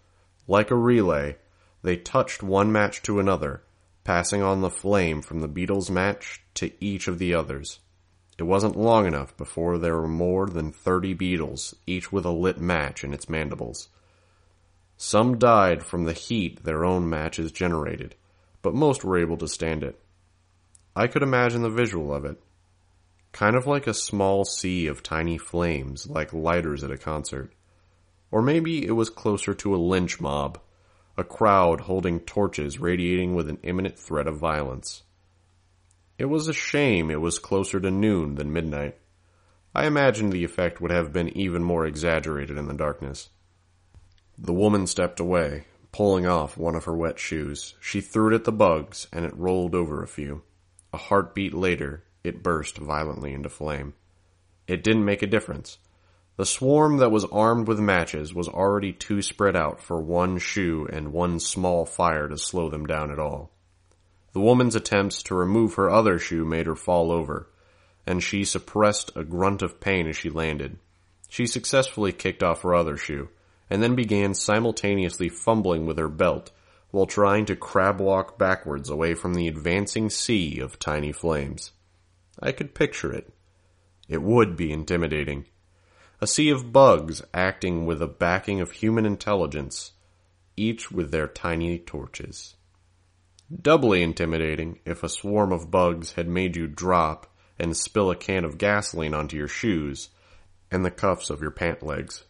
Like 0.47 0.71
a 0.71 0.77
relay, 0.77 1.37
they 1.83 1.97
touched 1.97 2.45
one 2.45 2.71
match 2.71 3.03
to 3.03 3.19
another, 3.19 3.64
passing 4.05 4.41
on 4.41 4.61
the 4.61 4.71
flame 4.71 5.21
from 5.21 5.41
the 5.41 5.49
beetle's 5.49 5.91
match 5.91 6.45
to 6.55 6.71
each 6.79 7.09
of 7.09 7.19
the 7.19 7.35
others. 7.35 7.81
It 8.38 8.45
wasn't 8.45 8.79
long 8.79 9.05
enough 9.05 9.37
before 9.37 9.79
there 9.79 9.97
were 9.97 10.07
more 10.07 10.47
than 10.47 10.71
thirty 10.71 11.12
beetles, 11.12 11.75
each 11.88 12.12
with 12.12 12.25
a 12.25 12.31
lit 12.31 12.61
match 12.61 13.03
in 13.03 13.12
its 13.12 13.29
mandibles. 13.29 13.88
Some 14.97 15.38
died 15.38 15.83
from 15.83 16.05
the 16.05 16.12
heat 16.12 16.62
their 16.62 16.85
own 16.85 17.11
matches 17.11 17.51
generated, 17.51 18.14
but 18.62 18.75
most 18.75 19.03
were 19.03 19.19
able 19.19 19.38
to 19.38 19.49
stand 19.49 19.83
it. 19.83 20.01
I 20.99 21.07
could 21.07 21.23
imagine 21.23 21.63
the 21.63 21.71
visual 21.71 22.13
of 22.13 22.25
it. 22.25 22.43
Kind 23.31 23.55
of 23.55 23.69
like 23.69 23.87
a 23.87 23.95
small 23.95 24.45
sea 24.45 24.89
of 24.89 25.01
tiny 25.01 25.39
flames, 25.39 26.09
like 26.09 26.33
lighters 26.33 26.83
at 26.83 26.91
a 26.91 26.99
concert. 26.99 27.53
Or 28.33 28.43
maybe 28.43 28.85
it 28.85 28.91
was 28.91 29.09
closer 29.09 29.55
to 29.55 29.77
a 29.77 29.79
lynch 29.79 30.21
mob, 30.21 30.59
a 31.17 31.23
crowd 31.23 31.83
holding 31.83 32.19
torches 32.19 32.81
radiating 32.81 33.37
with 33.37 33.49
an 33.49 33.61
imminent 33.63 33.97
threat 33.97 34.27
of 34.27 34.41
violence. 34.41 35.05
It 36.19 36.25
was 36.25 36.49
a 36.49 36.53
shame 36.53 37.13
it 37.13 37.21
was 37.21 37.39
closer 37.39 37.79
to 37.79 37.93
noon 37.93 38.35
than 38.35 38.53
midnight. 38.53 38.97
I 39.77 39.87
imagined 39.87 40.33
the 40.33 40.43
effect 40.43 40.81
would 40.81 40.91
have 40.91 41.13
been 41.13 41.29
even 41.29 41.63
more 41.63 41.87
exaggerated 41.87 42.59
in 42.59 42.67
the 42.67 42.75
darkness. 42.75 43.29
The 44.37 44.53
woman 44.53 44.89
stepped 44.89 45.21
away, 45.21 45.67
pulling 45.93 46.27
off 46.27 46.57
one 46.57 46.75
of 46.75 46.87
her 46.87 46.97
wet 46.97 47.21
shoes. 47.21 47.77
She 47.81 48.01
threw 48.01 48.33
it 48.33 48.35
at 48.35 48.43
the 48.43 48.51
bugs, 48.51 49.07
and 49.13 49.25
it 49.25 49.37
rolled 49.37 49.77
over 49.77 50.03
a 50.03 50.09
few. 50.09 50.43
A 50.92 50.96
heartbeat 50.96 51.55
later, 51.55 52.05
it 52.24 52.42
burst 52.42 52.79
violently 52.79 53.33
into 53.33 53.48
flame. 53.48 53.94
It 54.66 54.83
didn't 54.83 55.05
make 55.05 55.22
a 55.22 55.27
difference. 55.27 55.79
The 56.37 56.46
swarm 56.46 56.98
that 56.98 57.11
was 57.11 57.24
armed 57.24 57.66
with 57.66 57.81
matches 57.81 58.33
was 58.33 58.48
already 58.48 58.92
too 58.92 59.22
spread 59.22 59.57
out 59.57 59.81
for 59.81 60.01
one 60.01 60.38
shoe 60.38 60.87
and 60.92 61.12
one 61.12 61.40
small 61.40 61.85
fire 61.85 62.29
to 62.29 62.38
slow 62.38 62.70
them 62.70 62.87
down 62.87 63.11
at 63.11 63.18
all. 63.18 63.51
The 64.33 64.40
woman's 64.40 64.77
attempts 64.77 65.22
to 65.24 65.35
remove 65.35 65.74
her 65.74 65.90
other 65.90 66.18
shoe 66.18 66.44
made 66.44 66.66
her 66.66 66.77
fall 66.77 67.11
over, 67.11 67.51
and 68.07 68.22
she 68.22 68.44
suppressed 68.44 69.11
a 69.16 69.24
grunt 69.24 69.62
of 69.62 69.81
pain 69.81 70.07
as 70.07 70.16
she 70.16 70.31
landed. 70.31 70.79
She 71.29 71.46
successfully 71.46 72.12
kicked 72.12 72.42
off 72.42 72.62
her 72.62 72.74
other 72.74 72.96
shoe, 72.96 73.31
and 73.68 73.83
then 73.83 73.94
began 73.94 74.33
simultaneously 74.33 75.29
fumbling 75.29 75.87
with 75.87 75.98
her 75.98 76.09
belt 76.09 76.53
while 76.90 77.07
trying 77.07 77.44
to 77.46 77.57
crab 77.57 78.01
walk 78.01 78.38
backwards 78.38 78.88
away 78.88 79.14
from 79.14 79.35
the 79.35 79.48
advancing 79.48 80.09
sea 80.09 80.59
of 80.59 80.79
tiny 80.79 81.12
flames. 81.12 81.72
I 82.40 82.53
could 82.53 82.74
picture 82.74 83.12
it. 83.12 83.31
It 84.09 84.22
would 84.22 84.57
be 84.57 84.72
intimidating. 84.72 85.46
A 86.20 86.27
sea 86.27 86.51
of 86.51 86.72
bugs 86.72 87.22
acting 87.35 87.85
with 87.85 87.98
the 87.98 88.07
backing 88.07 88.61
of 88.61 88.72
human 88.72 89.05
intelligence, 89.05 89.92
each 90.57 90.90
with 90.90 91.11
their 91.11 91.29
tiny 91.29 91.79
torches. 91.79 92.55
Doubly 93.55 94.03
intimidating 94.03 94.81
if 94.85 95.03
a 95.03 95.09
swarm 95.09 95.53
of 95.53 95.70
bugs 95.70 96.12
had 96.12 96.29
made 96.29 96.57
you 96.57 96.66
drop 96.66 97.33
and 97.59 97.77
spill 97.77 98.11
a 98.11 98.16
can 98.16 98.44
of 98.44 98.59
gasoline 98.59 99.14
onto 99.14 99.37
your 99.37 99.48
shoes 99.48 100.09
and 100.70 100.85
the 100.85 100.90
cuffs 100.90 101.31
of 101.31 101.40
your 101.40 101.51
pant 101.51 101.83
legs. 101.83 102.24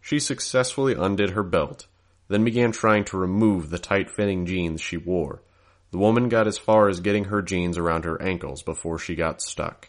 She 0.00 0.18
successfully 0.18 0.94
undid 0.94 1.30
her 1.30 1.42
belt 1.42 1.86
then 2.28 2.44
began 2.44 2.72
trying 2.72 3.04
to 3.04 3.18
remove 3.18 3.70
the 3.70 3.78
tight-fitting 3.78 4.46
jeans 4.46 4.80
she 4.80 4.96
wore. 4.96 5.42
The 5.90 5.98
woman 5.98 6.28
got 6.28 6.46
as 6.46 6.58
far 6.58 6.88
as 6.88 7.00
getting 7.00 7.24
her 7.24 7.42
jeans 7.42 7.78
around 7.78 8.04
her 8.04 8.20
ankles 8.20 8.62
before 8.62 8.98
she 8.98 9.14
got 9.14 9.40
stuck. 9.40 9.88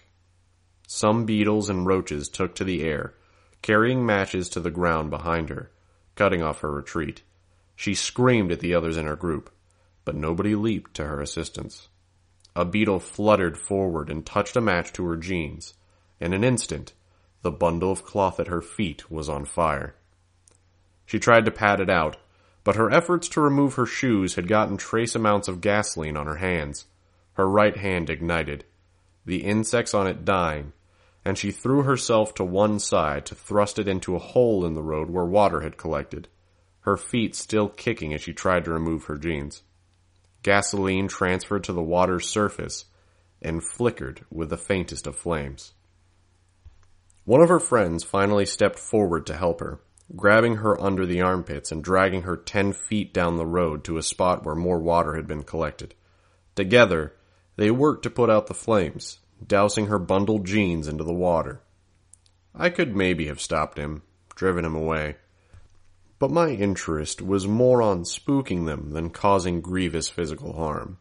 Some 0.87 1.25
beetles 1.25 1.69
and 1.69 1.85
roaches 1.85 2.29
took 2.29 2.55
to 2.55 2.63
the 2.63 2.83
air, 2.83 3.13
carrying 3.61 4.05
matches 4.05 4.49
to 4.49 4.59
the 4.59 4.71
ground 4.71 5.09
behind 5.09 5.49
her, 5.49 5.69
cutting 6.15 6.41
off 6.41 6.61
her 6.61 6.71
retreat. 6.71 7.21
She 7.75 7.93
screamed 7.93 8.51
at 8.51 8.61
the 8.61 8.73
others 8.73 8.97
in 8.97 9.05
her 9.05 9.15
group, 9.15 9.51
but 10.05 10.15
nobody 10.15 10.55
leaped 10.55 10.93
to 10.95 11.05
her 11.05 11.21
assistance. 11.21 11.89
A 12.55 12.65
beetle 12.65 12.99
fluttered 12.99 13.57
forward 13.57 14.09
and 14.09 14.25
touched 14.25 14.55
a 14.55 14.61
match 14.61 14.91
to 14.93 15.05
her 15.05 15.17
jeans. 15.17 15.73
In 16.19 16.33
an 16.33 16.43
instant, 16.43 16.93
the 17.41 17.51
bundle 17.51 17.91
of 17.91 18.03
cloth 18.03 18.39
at 18.39 18.47
her 18.47 18.61
feet 18.61 19.11
was 19.11 19.29
on 19.29 19.45
fire. 19.45 19.95
She 21.05 21.19
tried 21.19 21.45
to 21.45 21.51
pat 21.51 21.79
it 21.79 21.89
out, 21.89 22.17
but 22.69 22.75
her 22.75 22.91
efforts 22.91 23.27
to 23.27 23.41
remove 23.41 23.73
her 23.73 23.85
shoes 23.87 24.35
had 24.35 24.47
gotten 24.47 24.77
trace 24.77 25.15
amounts 25.15 25.47
of 25.47 25.59
gasoline 25.59 26.15
on 26.15 26.27
her 26.27 26.35
hands. 26.35 26.85
Her 27.33 27.49
right 27.49 27.75
hand 27.75 28.11
ignited, 28.11 28.63
the 29.25 29.43
insects 29.43 29.95
on 29.95 30.05
it 30.05 30.23
dying, 30.23 30.73
and 31.25 31.35
she 31.35 31.49
threw 31.49 31.81
herself 31.81 32.35
to 32.35 32.43
one 32.43 32.77
side 32.77 33.25
to 33.25 33.33
thrust 33.33 33.79
it 33.79 33.87
into 33.87 34.15
a 34.15 34.19
hole 34.19 34.67
in 34.67 34.75
the 34.75 34.83
road 34.83 35.09
where 35.09 35.25
water 35.25 35.61
had 35.61 35.77
collected, 35.77 36.27
her 36.81 36.95
feet 36.95 37.33
still 37.33 37.69
kicking 37.69 38.13
as 38.13 38.21
she 38.21 38.33
tried 38.33 38.65
to 38.65 38.71
remove 38.71 39.05
her 39.05 39.17
jeans. 39.17 39.63
Gasoline 40.43 41.07
transferred 41.07 41.63
to 41.63 41.73
the 41.73 41.81
water's 41.81 42.29
surface 42.29 42.85
and 43.41 43.63
flickered 43.63 44.23
with 44.29 44.51
the 44.51 44.57
faintest 44.57 45.07
of 45.07 45.15
flames. 45.15 45.73
One 47.25 47.41
of 47.41 47.49
her 47.49 47.59
friends 47.59 48.03
finally 48.03 48.45
stepped 48.45 48.77
forward 48.77 49.25
to 49.25 49.35
help 49.35 49.59
her 49.59 49.79
grabbing 50.15 50.57
her 50.57 50.79
under 50.81 51.05
the 51.05 51.21
armpits 51.21 51.71
and 51.71 51.83
dragging 51.83 52.23
her 52.23 52.35
ten 52.35 52.73
feet 52.73 53.13
down 53.13 53.37
the 53.37 53.45
road 53.45 53.83
to 53.83 53.97
a 53.97 54.03
spot 54.03 54.43
where 54.43 54.55
more 54.55 54.79
water 54.79 55.15
had 55.15 55.27
been 55.27 55.43
collected. 55.43 55.93
Together, 56.55 57.13
they 57.55 57.69
worked 57.69 58.03
to 58.03 58.09
put 58.09 58.29
out 58.29 58.47
the 58.47 58.53
flames, 58.53 59.19
dousing 59.45 59.87
her 59.87 59.99
bundled 59.99 60.45
jeans 60.45 60.87
into 60.87 61.03
the 61.03 61.13
water. 61.13 61.61
I 62.55 62.69
could 62.69 62.95
maybe 62.95 63.27
have 63.27 63.39
stopped 63.39 63.77
him, 63.77 64.01
driven 64.35 64.65
him 64.65 64.75
away. 64.75 65.17
But 66.17 66.31
my 66.31 66.49
interest 66.49 67.21
was 67.21 67.47
more 67.47 67.81
on 67.81 68.03
spooking 68.03 68.65
them 68.65 68.91
than 68.91 69.09
causing 69.09 69.61
grievous 69.61 70.09
physical 70.09 70.53
harm. 70.53 70.97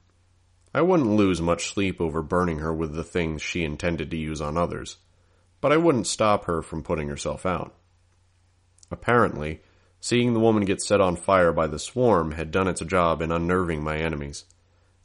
I 0.75 0.83
wouldn't 0.83 1.17
lose 1.17 1.41
much 1.41 1.73
sleep 1.73 2.01
over 2.01 2.23
burning 2.23 2.59
her 2.59 2.73
with 2.73 2.95
the 2.95 3.03
things 3.03 3.43
she 3.43 3.65
intended 3.65 4.11
to 4.11 4.17
use 4.17 4.41
on 4.41 4.57
others, 4.57 4.99
but 5.61 5.73
I 5.73 5.77
wouldn't 5.77 6.07
stop 6.07 6.45
her 6.45 6.63
from 6.63 6.83
putting 6.83 7.09
herself 7.09 7.47
out. 7.47 7.75
Apparently, 8.91 9.61
seeing 10.01 10.33
the 10.33 10.41
woman 10.41 10.65
get 10.65 10.81
set 10.81 11.01
on 11.01 11.17
fire 11.17 11.53
by 11.53 11.67
the 11.67 11.79
swarm 11.79 12.33
had 12.33 12.51
done 12.51 12.69
its 12.69 12.81
job 12.81 13.21
in 13.21 13.33
unnerving 13.33 13.83
my 13.83 13.99
enemies. 13.99 14.45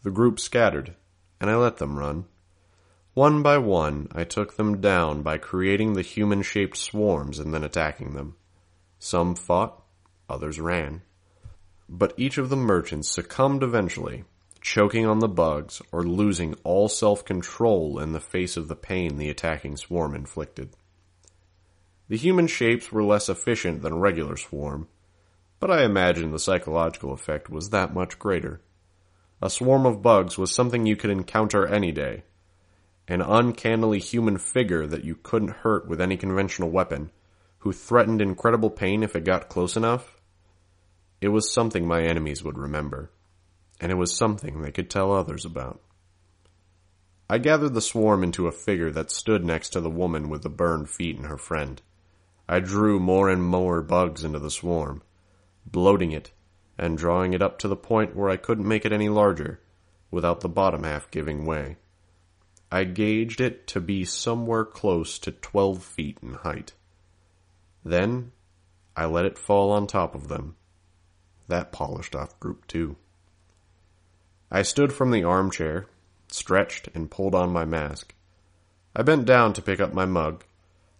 The 0.04 0.12
group 0.12 0.40
scattered, 0.40 0.96
and 1.40 1.50
I 1.50 1.56
let 1.56 1.78
them 1.78 1.98
run. 1.98 2.26
One 3.14 3.44
by 3.44 3.58
one, 3.60 4.08
I 4.12 4.24
took 4.24 4.56
them 4.56 4.82
down 4.82 5.22
by 5.22 5.38
creating 5.38 5.94
the 5.94 6.02
human-shaped 6.02 6.76
swarms 6.76 7.40
and 7.40 7.54
then 7.54 7.64
attacking 7.64 8.14
them. 8.14 8.36
Some 8.98 9.36
fought, 9.36 9.84
others 10.30 10.60
ran. 10.60 11.02
But 11.88 12.14
each 12.18 12.38
of 12.38 12.50
the 12.50 12.56
merchants 12.56 13.10
succumbed 13.10 13.62
eventually, 13.62 14.24
choking 14.62 15.06
on 15.06 15.20
the 15.20 15.28
bugs 15.28 15.82
or 15.92 16.04
losing 16.04 16.56
all 16.64 16.88
self-control 16.88 18.00
in 18.00 18.14
the 18.14 18.20
face 18.20 18.58
of 18.58 18.68
the 18.68 18.76
pain 18.76 19.18
the 19.18 19.30
attacking 19.30 19.78
swarm 19.78 20.16
inflicted. 20.16 20.76
The 22.10 22.18
human 22.18 22.48
shapes 22.48 22.92
were 22.92 23.04
less 23.04 23.30
efficient 23.30 23.82
than 23.82 23.94
a 23.94 23.98
regular 23.98 24.36
swarm, 24.36 24.88
but 25.60 25.72
I 25.72 25.84
imagine 25.84 26.32
the 26.32 26.40
psychological 26.40 27.14
effect 27.14 27.50
was 27.50 27.70
that 27.70 27.94
much 27.94 28.20
greater. 28.20 28.62
A 29.42 29.50
swarm 29.50 29.86
of 29.86 30.02
bugs 30.02 30.38
was 30.38 30.54
something 30.54 30.86
you 30.86 30.98
could 30.98 31.10
encounter 31.10 31.66
any 31.66 31.92
day. 31.92 32.24
An 33.08 33.22
uncannily 33.22 34.00
human 34.00 34.38
figure 34.38 34.86
that 34.86 35.06
you 35.06 35.16
couldn't 35.16 35.62
hurt 35.64 35.88
with 35.88 36.02
any 36.02 36.18
conventional 36.18 36.70
weapon, 36.70 37.12
who 37.60 37.72
threatened 37.72 38.22
incredible 38.22 38.70
pain 38.70 39.04
if 39.04 39.16
it 39.16 39.24
got 39.24 39.48
close 39.48 39.78
enough. 39.78 40.20
It 41.22 41.30
was 41.30 41.54
something 41.54 41.88
my 41.88 42.04
enemies 42.04 42.44
would 42.44 42.58
remember, 42.58 43.10
and 43.80 43.90
it 43.92 43.96
was 43.96 44.16
something 44.16 44.62
they 44.62 44.72
could 44.72 44.90
tell 44.90 45.14
others 45.14 45.46
about. 45.46 45.82
I 47.30 47.38
gathered 47.38 47.74
the 47.74 47.82
swarm 47.82 48.22
into 48.24 48.48
a 48.48 48.52
figure 48.52 48.92
that 48.92 49.12
stood 49.12 49.46
next 49.46 49.70
to 49.70 49.82
the 49.82 49.90
woman 49.90 50.30
with 50.30 50.44
the 50.44 50.50
burned 50.50 50.90
feet 50.90 51.16
and 51.16 51.28
her 51.28 51.38
friend. 51.38 51.82
I 52.48 52.60
drew 52.60 53.00
more 53.00 53.30
and 53.30 53.44
more 53.44 53.82
bugs 53.82 54.24
into 54.24 54.40
the 54.40 54.52
swarm, 54.52 55.02
bloating 55.66 56.12
it 56.12 56.32
and 56.78 56.98
drawing 56.98 57.34
it 57.34 57.42
up 57.42 57.60
to 57.60 57.68
the 57.68 57.76
point 57.76 58.16
where 58.16 58.30
I 58.30 58.38
couldn't 58.38 58.68
make 58.68 58.86
it 58.86 58.92
any 58.92 59.10
larger 59.10 59.62
without 60.12 60.42
the 60.42 60.50
bottom 60.50 60.84
half 60.84 61.10
giving 61.12 61.46
way. 61.46 61.78
I 62.72 62.84
gauged 62.86 63.40
it 63.40 63.68
to 63.68 63.80
be 63.80 64.04
somewhere 64.04 64.66
close 64.66 65.20
to 65.20 65.32
12 65.32 65.84
feet 65.84 66.18
in 66.22 66.34
height. 66.34 66.74
Then 67.86 68.32
I 68.96 69.06
let 69.06 69.26
it 69.26 69.38
fall 69.38 69.72
on 69.72 69.88
top 69.88 70.16
of 70.16 70.28
them. 70.28 70.56
That 71.48 71.72
polished 71.72 72.16
off 72.16 72.40
group 72.40 72.68
two. 72.68 72.96
I 74.52 74.62
stood 74.62 74.94
from 74.94 75.12
the 75.12 75.24
armchair, 75.24 75.88
stretched, 76.28 76.90
and 76.94 77.12
pulled 77.12 77.36
on 77.36 77.52
my 77.52 77.66
mask. 77.66 78.14
I 78.96 79.02
bent 79.02 79.26
down 79.26 79.54
to 79.54 79.62
pick 79.62 79.80
up 79.80 79.94
my 79.94 80.06
mug, 80.06 80.44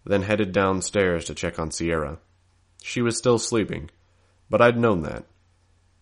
then 0.04 0.22
headed 0.22 0.52
downstairs 0.52 1.24
to 1.24 1.34
check 1.34 1.58
on 1.58 1.70
Sierra. 1.70 2.18
She 2.82 3.00
was 3.00 3.16
still 3.16 3.38
sleeping, 3.38 3.90
but 4.50 4.60
I'd 4.60 4.78
known 4.78 5.02
that. 5.02 5.24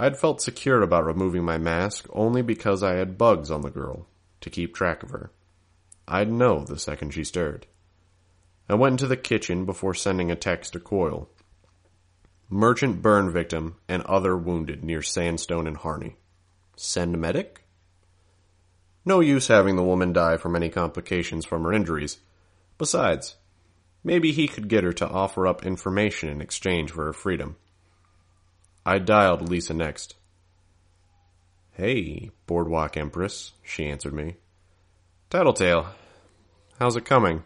I'd 0.01 0.19
felt 0.19 0.43
secure 0.43 0.83
about 0.83 1.05
removing 1.05 1.45
my 1.45 1.59
mask 1.59 2.07
only 2.11 2.43
because 2.43 2.83
I 2.83 2.95
had 2.95 3.17
bugs 3.19 3.51
on 3.51 3.63
the 3.63 3.71
girl 3.71 4.09
to 4.41 4.51
keep 4.51 4.75
track 4.75 5.03
of 5.03 5.11
her. 5.11 5.31
I'd 6.09 6.33
know 6.33 6.65
the 6.65 6.79
second 6.79 7.15
she 7.15 7.23
stirred. 7.23 7.67
I 8.69 8.75
went 8.75 8.95
into 8.95 9.07
the 9.07 9.17
kitchen 9.17 9.65
before 9.65 9.95
sending 9.95 10.31
a 10.31 10.37
text 10.37 10.73
to 10.73 10.81
Coil. 10.81 11.29
Merchant 12.49 13.01
burn 13.01 13.31
victim 13.31 13.77
and 13.89 14.03
other 14.03 14.37
wounded 14.37 14.83
near 14.83 15.03
Sandstone 15.03 15.67
and 15.67 15.77
Harney. 15.77 16.17
Send 16.77 17.21
medic? 17.21 17.65
No 19.05 19.21
use 19.21 19.49
having 19.49 19.77
the 19.77 19.83
woman 19.83 20.13
die 20.13 20.37
from 20.37 20.57
any 20.57 20.69
complications 20.69 21.45
from 21.45 21.63
her 21.65 21.73
injuries. 21.73 22.19
Besides, 22.79 23.37
maybe 24.05 24.33
he 24.33 24.49
could 24.49 24.69
get 24.69 24.85
her 24.85 24.93
to 24.95 25.09
offer 25.09 25.47
up 25.47 25.65
information 25.65 26.29
in 26.29 26.41
exchange 26.41 26.91
for 26.91 27.05
her 27.05 27.13
freedom. 27.13 27.57
I 28.85 28.99
dialed 28.99 29.49
Lisa 29.49 29.75
next. 29.75 30.17
Hey, 31.73 32.31
Boardwalk 32.47 32.97
Empress, 32.97 33.53
she 33.63 33.87
answered 33.87 34.13
me. 34.13 34.37
Tattletale, 35.31 35.87
how's 36.79 36.97
it 36.97 37.05
coming? 37.05 37.45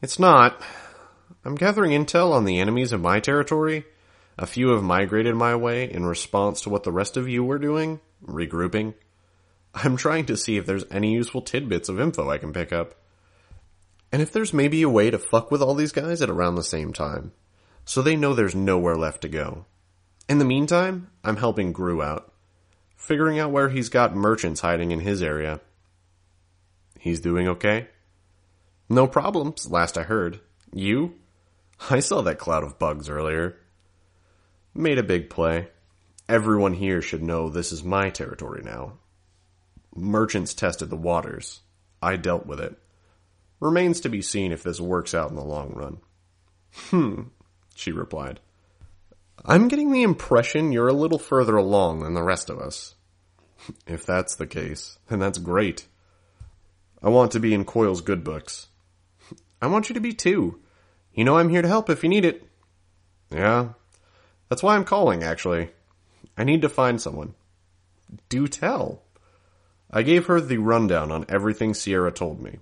It's 0.00 0.18
not. 0.18 0.60
I'm 1.44 1.54
gathering 1.54 1.92
intel 1.92 2.32
on 2.32 2.44
the 2.44 2.58
enemies 2.58 2.92
of 2.92 3.00
my 3.00 3.20
territory. 3.20 3.84
A 4.38 4.46
few 4.46 4.70
have 4.70 4.82
migrated 4.82 5.34
my 5.36 5.54
way 5.54 5.90
in 5.90 6.06
response 6.06 6.62
to 6.62 6.70
what 6.70 6.82
the 6.82 6.92
rest 6.92 7.16
of 7.16 7.28
you 7.28 7.44
were 7.44 7.58
doing, 7.58 8.00
regrouping. 8.26 8.94
I'm 9.74 9.96
trying 9.96 10.26
to 10.26 10.36
see 10.36 10.56
if 10.56 10.66
there's 10.66 10.84
any 10.90 11.12
useful 11.12 11.42
tidbits 11.42 11.88
of 11.88 12.00
info 12.00 12.28
I 12.28 12.38
can 12.38 12.52
pick 12.52 12.72
up. 12.72 12.94
And 14.12 14.20
if 14.20 14.30
there's 14.30 14.52
maybe 14.52 14.82
a 14.82 14.90
way 14.90 15.10
to 15.10 15.18
fuck 15.18 15.50
with 15.50 15.62
all 15.62 15.74
these 15.74 15.92
guys 15.92 16.20
at 16.20 16.28
around 16.28 16.54
the 16.54 16.62
same 16.62 16.92
time, 16.92 17.32
so 17.84 18.02
they 18.02 18.14
know 18.14 18.34
there's 18.34 18.54
nowhere 18.54 18.96
left 18.96 19.22
to 19.22 19.28
go. 19.28 19.64
In 20.28 20.38
the 20.38 20.44
meantime, 20.44 21.10
I'm 21.24 21.38
helping 21.38 21.72
Grue 21.72 22.02
out, 22.02 22.32
figuring 22.94 23.38
out 23.38 23.50
where 23.50 23.70
he's 23.70 23.88
got 23.88 24.14
merchants 24.14 24.60
hiding 24.60 24.90
in 24.90 25.00
his 25.00 25.22
area. 25.22 25.60
He's 26.98 27.20
doing 27.20 27.48
okay? 27.48 27.88
No 28.88 29.06
problems, 29.06 29.70
last 29.70 29.96
I 29.96 30.02
heard. 30.02 30.40
You? 30.72 31.14
I 31.90 32.00
saw 32.00 32.20
that 32.22 32.38
cloud 32.38 32.62
of 32.62 32.78
bugs 32.78 33.08
earlier. 33.08 33.56
Made 34.74 34.98
a 34.98 35.02
big 35.02 35.30
play. 35.30 35.68
Everyone 36.28 36.74
here 36.74 37.02
should 37.02 37.22
know 37.22 37.48
this 37.48 37.72
is 37.72 37.82
my 37.82 38.10
territory 38.10 38.62
now. 38.62 38.98
Merchants 39.96 40.54
tested 40.54 40.90
the 40.90 40.96
waters. 40.96 41.60
I 42.00 42.16
dealt 42.16 42.46
with 42.46 42.60
it. 42.60 42.78
Remains 43.62 44.00
to 44.00 44.08
be 44.08 44.22
seen 44.22 44.50
if 44.50 44.64
this 44.64 44.80
works 44.80 45.14
out 45.14 45.30
in 45.30 45.36
the 45.36 45.44
long 45.44 45.72
run. 45.72 45.98
Hmm, 46.90 47.22
she 47.76 47.92
replied. 47.92 48.40
I'm 49.44 49.68
getting 49.68 49.92
the 49.92 50.02
impression 50.02 50.72
you're 50.72 50.88
a 50.88 50.92
little 50.92 51.20
further 51.20 51.56
along 51.56 52.00
than 52.00 52.14
the 52.14 52.24
rest 52.24 52.50
of 52.50 52.58
us. 52.58 52.96
If 53.86 54.04
that's 54.04 54.34
the 54.34 54.48
case, 54.48 54.98
then 55.06 55.20
that's 55.20 55.38
great. 55.38 55.86
I 57.00 57.08
want 57.08 57.30
to 57.32 57.38
be 57.38 57.54
in 57.54 57.64
Coil's 57.64 58.00
good 58.00 58.24
books. 58.24 58.66
I 59.62 59.68
want 59.68 59.88
you 59.88 59.94
to 59.94 60.00
be 60.00 60.12
too. 60.12 60.58
You 61.14 61.22
know 61.22 61.38
I'm 61.38 61.48
here 61.48 61.62
to 61.62 61.68
help 61.68 61.88
if 61.88 62.02
you 62.02 62.08
need 62.08 62.24
it. 62.24 62.44
Yeah. 63.30 63.74
That's 64.48 64.64
why 64.64 64.74
I'm 64.74 64.84
calling, 64.84 65.22
actually. 65.22 65.70
I 66.36 66.42
need 66.42 66.62
to 66.62 66.68
find 66.68 67.00
someone. 67.00 67.34
Do 68.28 68.48
tell. 68.48 69.04
I 69.88 70.02
gave 70.02 70.26
her 70.26 70.40
the 70.40 70.58
rundown 70.58 71.12
on 71.12 71.26
everything 71.28 71.74
Sierra 71.74 72.10
told 72.10 72.42
me. 72.42 72.58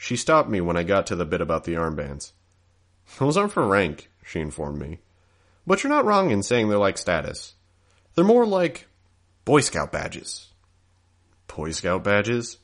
She 0.00 0.16
stopped 0.16 0.48
me 0.48 0.60
when 0.60 0.76
I 0.76 0.84
got 0.84 1.06
to 1.08 1.16
the 1.16 1.26
bit 1.26 1.40
about 1.40 1.64
the 1.64 1.74
armbands. 1.74 2.32
Those 3.18 3.36
aren't 3.36 3.52
for 3.52 3.66
rank, 3.66 4.10
she 4.24 4.40
informed 4.40 4.80
me. 4.80 5.00
But 5.66 5.82
you're 5.82 5.92
not 5.92 6.04
wrong 6.04 6.30
in 6.30 6.44
saying 6.44 6.68
they're 6.68 6.78
like 6.78 6.96
status. 6.96 7.54
They're 8.14 8.24
more 8.24 8.46
like 8.46 8.86
Boy 9.44 9.60
Scout 9.60 9.90
badges. 9.90 10.46
Boy 11.48 11.72
Scout 11.72 12.04
badges? 12.04 12.58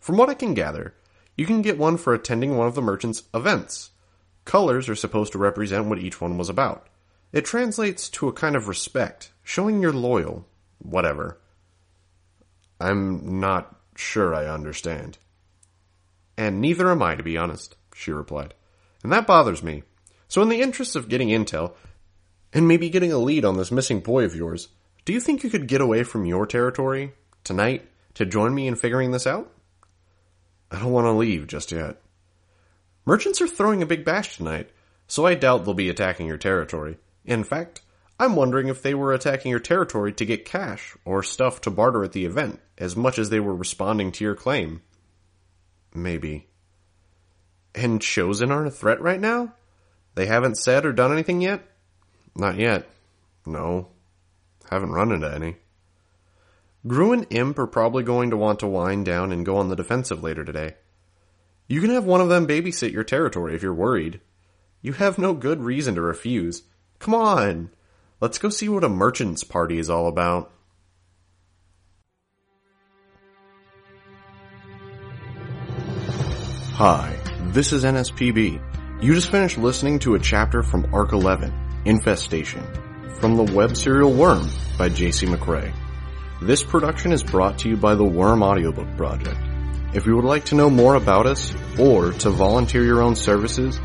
From 0.00 0.16
what 0.16 0.30
I 0.30 0.34
can 0.34 0.54
gather, 0.54 0.94
you 1.36 1.44
can 1.44 1.60
get 1.60 1.78
one 1.78 1.98
for 1.98 2.14
attending 2.14 2.56
one 2.56 2.66
of 2.66 2.74
the 2.74 2.82
merchant's 2.82 3.24
events. 3.34 3.90
Colors 4.46 4.88
are 4.88 4.96
supposed 4.96 5.32
to 5.32 5.38
represent 5.38 5.86
what 5.86 5.98
each 5.98 6.22
one 6.22 6.38
was 6.38 6.48
about. 6.48 6.88
It 7.32 7.44
translates 7.44 8.08
to 8.10 8.28
a 8.28 8.32
kind 8.32 8.56
of 8.56 8.66
respect, 8.66 9.30
showing 9.42 9.82
you're 9.82 9.92
loyal. 9.92 10.48
Whatever. 10.78 11.38
I'm 12.80 13.40
not 13.40 13.76
sure 13.94 14.34
I 14.34 14.46
understand. 14.46 15.18
And 16.40 16.62
neither 16.62 16.90
am 16.90 17.02
I, 17.02 17.16
to 17.16 17.22
be 17.22 17.36
honest, 17.36 17.76
she 17.94 18.12
replied. 18.12 18.54
And 19.02 19.12
that 19.12 19.26
bothers 19.26 19.62
me. 19.62 19.82
So 20.26 20.40
in 20.40 20.48
the 20.48 20.62
interest 20.62 20.96
of 20.96 21.10
getting 21.10 21.28
intel, 21.28 21.74
and 22.54 22.66
maybe 22.66 22.88
getting 22.88 23.12
a 23.12 23.18
lead 23.18 23.44
on 23.44 23.58
this 23.58 23.70
missing 23.70 24.00
boy 24.00 24.24
of 24.24 24.34
yours, 24.34 24.68
do 25.04 25.12
you 25.12 25.20
think 25.20 25.44
you 25.44 25.50
could 25.50 25.68
get 25.68 25.82
away 25.82 26.02
from 26.02 26.24
your 26.24 26.46
territory 26.46 27.12
tonight 27.44 27.86
to 28.14 28.24
join 28.24 28.54
me 28.54 28.66
in 28.66 28.74
figuring 28.74 29.10
this 29.10 29.26
out? 29.26 29.52
I 30.70 30.78
don't 30.78 30.92
want 30.92 31.04
to 31.04 31.12
leave 31.12 31.46
just 31.46 31.72
yet. 31.72 32.00
Merchants 33.04 33.42
are 33.42 33.46
throwing 33.46 33.82
a 33.82 33.86
big 33.86 34.06
bash 34.06 34.38
tonight, 34.38 34.70
so 35.06 35.26
I 35.26 35.34
doubt 35.34 35.66
they'll 35.66 35.74
be 35.74 35.90
attacking 35.90 36.26
your 36.26 36.38
territory. 36.38 36.96
In 37.26 37.44
fact, 37.44 37.82
I'm 38.18 38.34
wondering 38.34 38.68
if 38.68 38.80
they 38.80 38.94
were 38.94 39.12
attacking 39.12 39.50
your 39.50 39.60
territory 39.60 40.14
to 40.14 40.24
get 40.24 40.46
cash 40.46 40.96
or 41.04 41.22
stuff 41.22 41.60
to 41.60 41.70
barter 41.70 42.02
at 42.02 42.12
the 42.12 42.24
event, 42.24 42.60
as 42.78 42.96
much 42.96 43.18
as 43.18 43.28
they 43.28 43.40
were 43.40 43.54
responding 43.54 44.10
to 44.12 44.24
your 44.24 44.34
claim. 44.34 44.80
Maybe. 45.94 46.48
And 47.74 48.00
Chosen 48.00 48.50
aren't 48.50 48.68
a 48.68 48.72
threat 48.72 49.00
right 49.00 49.20
now? 49.20 49.54
They 50.14 50.26
haven't 50.26 50.58
said 50.58 50.84
or 50.84 50.92
done 50.92 51.12
anything 51.12 51.40
yet? 51.40 51.62
Not 52.34 52.56
yet. 52.56 52.88
No. 53.46 53.88
Haven't 54.70 54.92
run 54.92 55.12
into 55.12 55.32
any. 55.32 55.56
Grue 56.86 57.12
and 57.12 57.26
Imp 57.30 57.58
are 57.58 57.66
probably 57.66 58.02
going 58.02 58.30
to 58.30 58.36
want 58.36 58.60
to 58.60 58.66
wind 58.66 59.04
down 59.04 59.32
and 59.32 59.44
go 59.44 59.56
on 59.56 59.68
the 59.68 59.76
defensive 59.76 60.22
later 60.22 60.44
today. 60.44 60.74
You 61.68 61.80
can 61.80 61.90
have 61.90 62.04
one 62.04 62.20
of 62.20 62.28
them 62.28 62.46
babysit 62.46 62.92
your 62.92 63.04
territory 63.04 63.54
if 63.54 63.62
you're 63.62 63.74
worried. 63.74 64.20
You 64.82 64.94
have 64.94 65.18
no 65.18 65.34
good 65.34 65.60
reason 65.60 65.94
to 65.94 66.00
refuse. 66.00 66.62
Come 66.98 67.14
on! 67.14 67.70
Let's 68.20 68.38
go 68.38 68.48
see 68.48 68.68
what 68.68 68.84
a 68.84 68.88
merchant's 68.88 69.44
party 69.44 69.78
is 69.78 69.90
all 69.90 70.08
about. 70.08 70.52
Hi, 76.80 77.12
this 77.52 77.74
is 77.74 77.84
NSPB. 77.84 78.58
You 79.02 79.14
just 79.14 79.30
finished 79.30 79.58
listening 79.58 79.98
to 79.98 80.14
a 80.14 80.18
chapter 80.18 80.62
from 80.62 80.94
Arc 80.94 81.12
11, 81.12 81.52
Infestation, 81.84 82.66
from 83.20 83.36
the 83.36 83.52
web 83.52 83.76
serial 83.76 84.14
Worm 84.14 84.48
by 84.78 84.88
J.C. 84.88 85.26
McCrae. 85.26 85.74
This 86.40 86.64
production 86.64 87.12
is 87.12 87.22
brought 87.22 87.58
to 87.58 87.68
you 87.68 87.76
by 87.76 87.96
the 87.96 88.06
Worm 88.06 88.42
Audiobook 88.42 88.96
Project. 88.96 89.36
If 89.92 90.06
you 90.06 90.16
would 90.16 90.24
like 90.24 90.46
to 90.46 90.54
know 90.54 90.70
more 90.70 90.94
about 90.94 91.26
us 91.26 91.52
or 91.78 92.12
to 92.12 92.30
volunteer 92.30 92.82
your 92.82 93.02
own 93.02 93.14
services, 93.14 93.78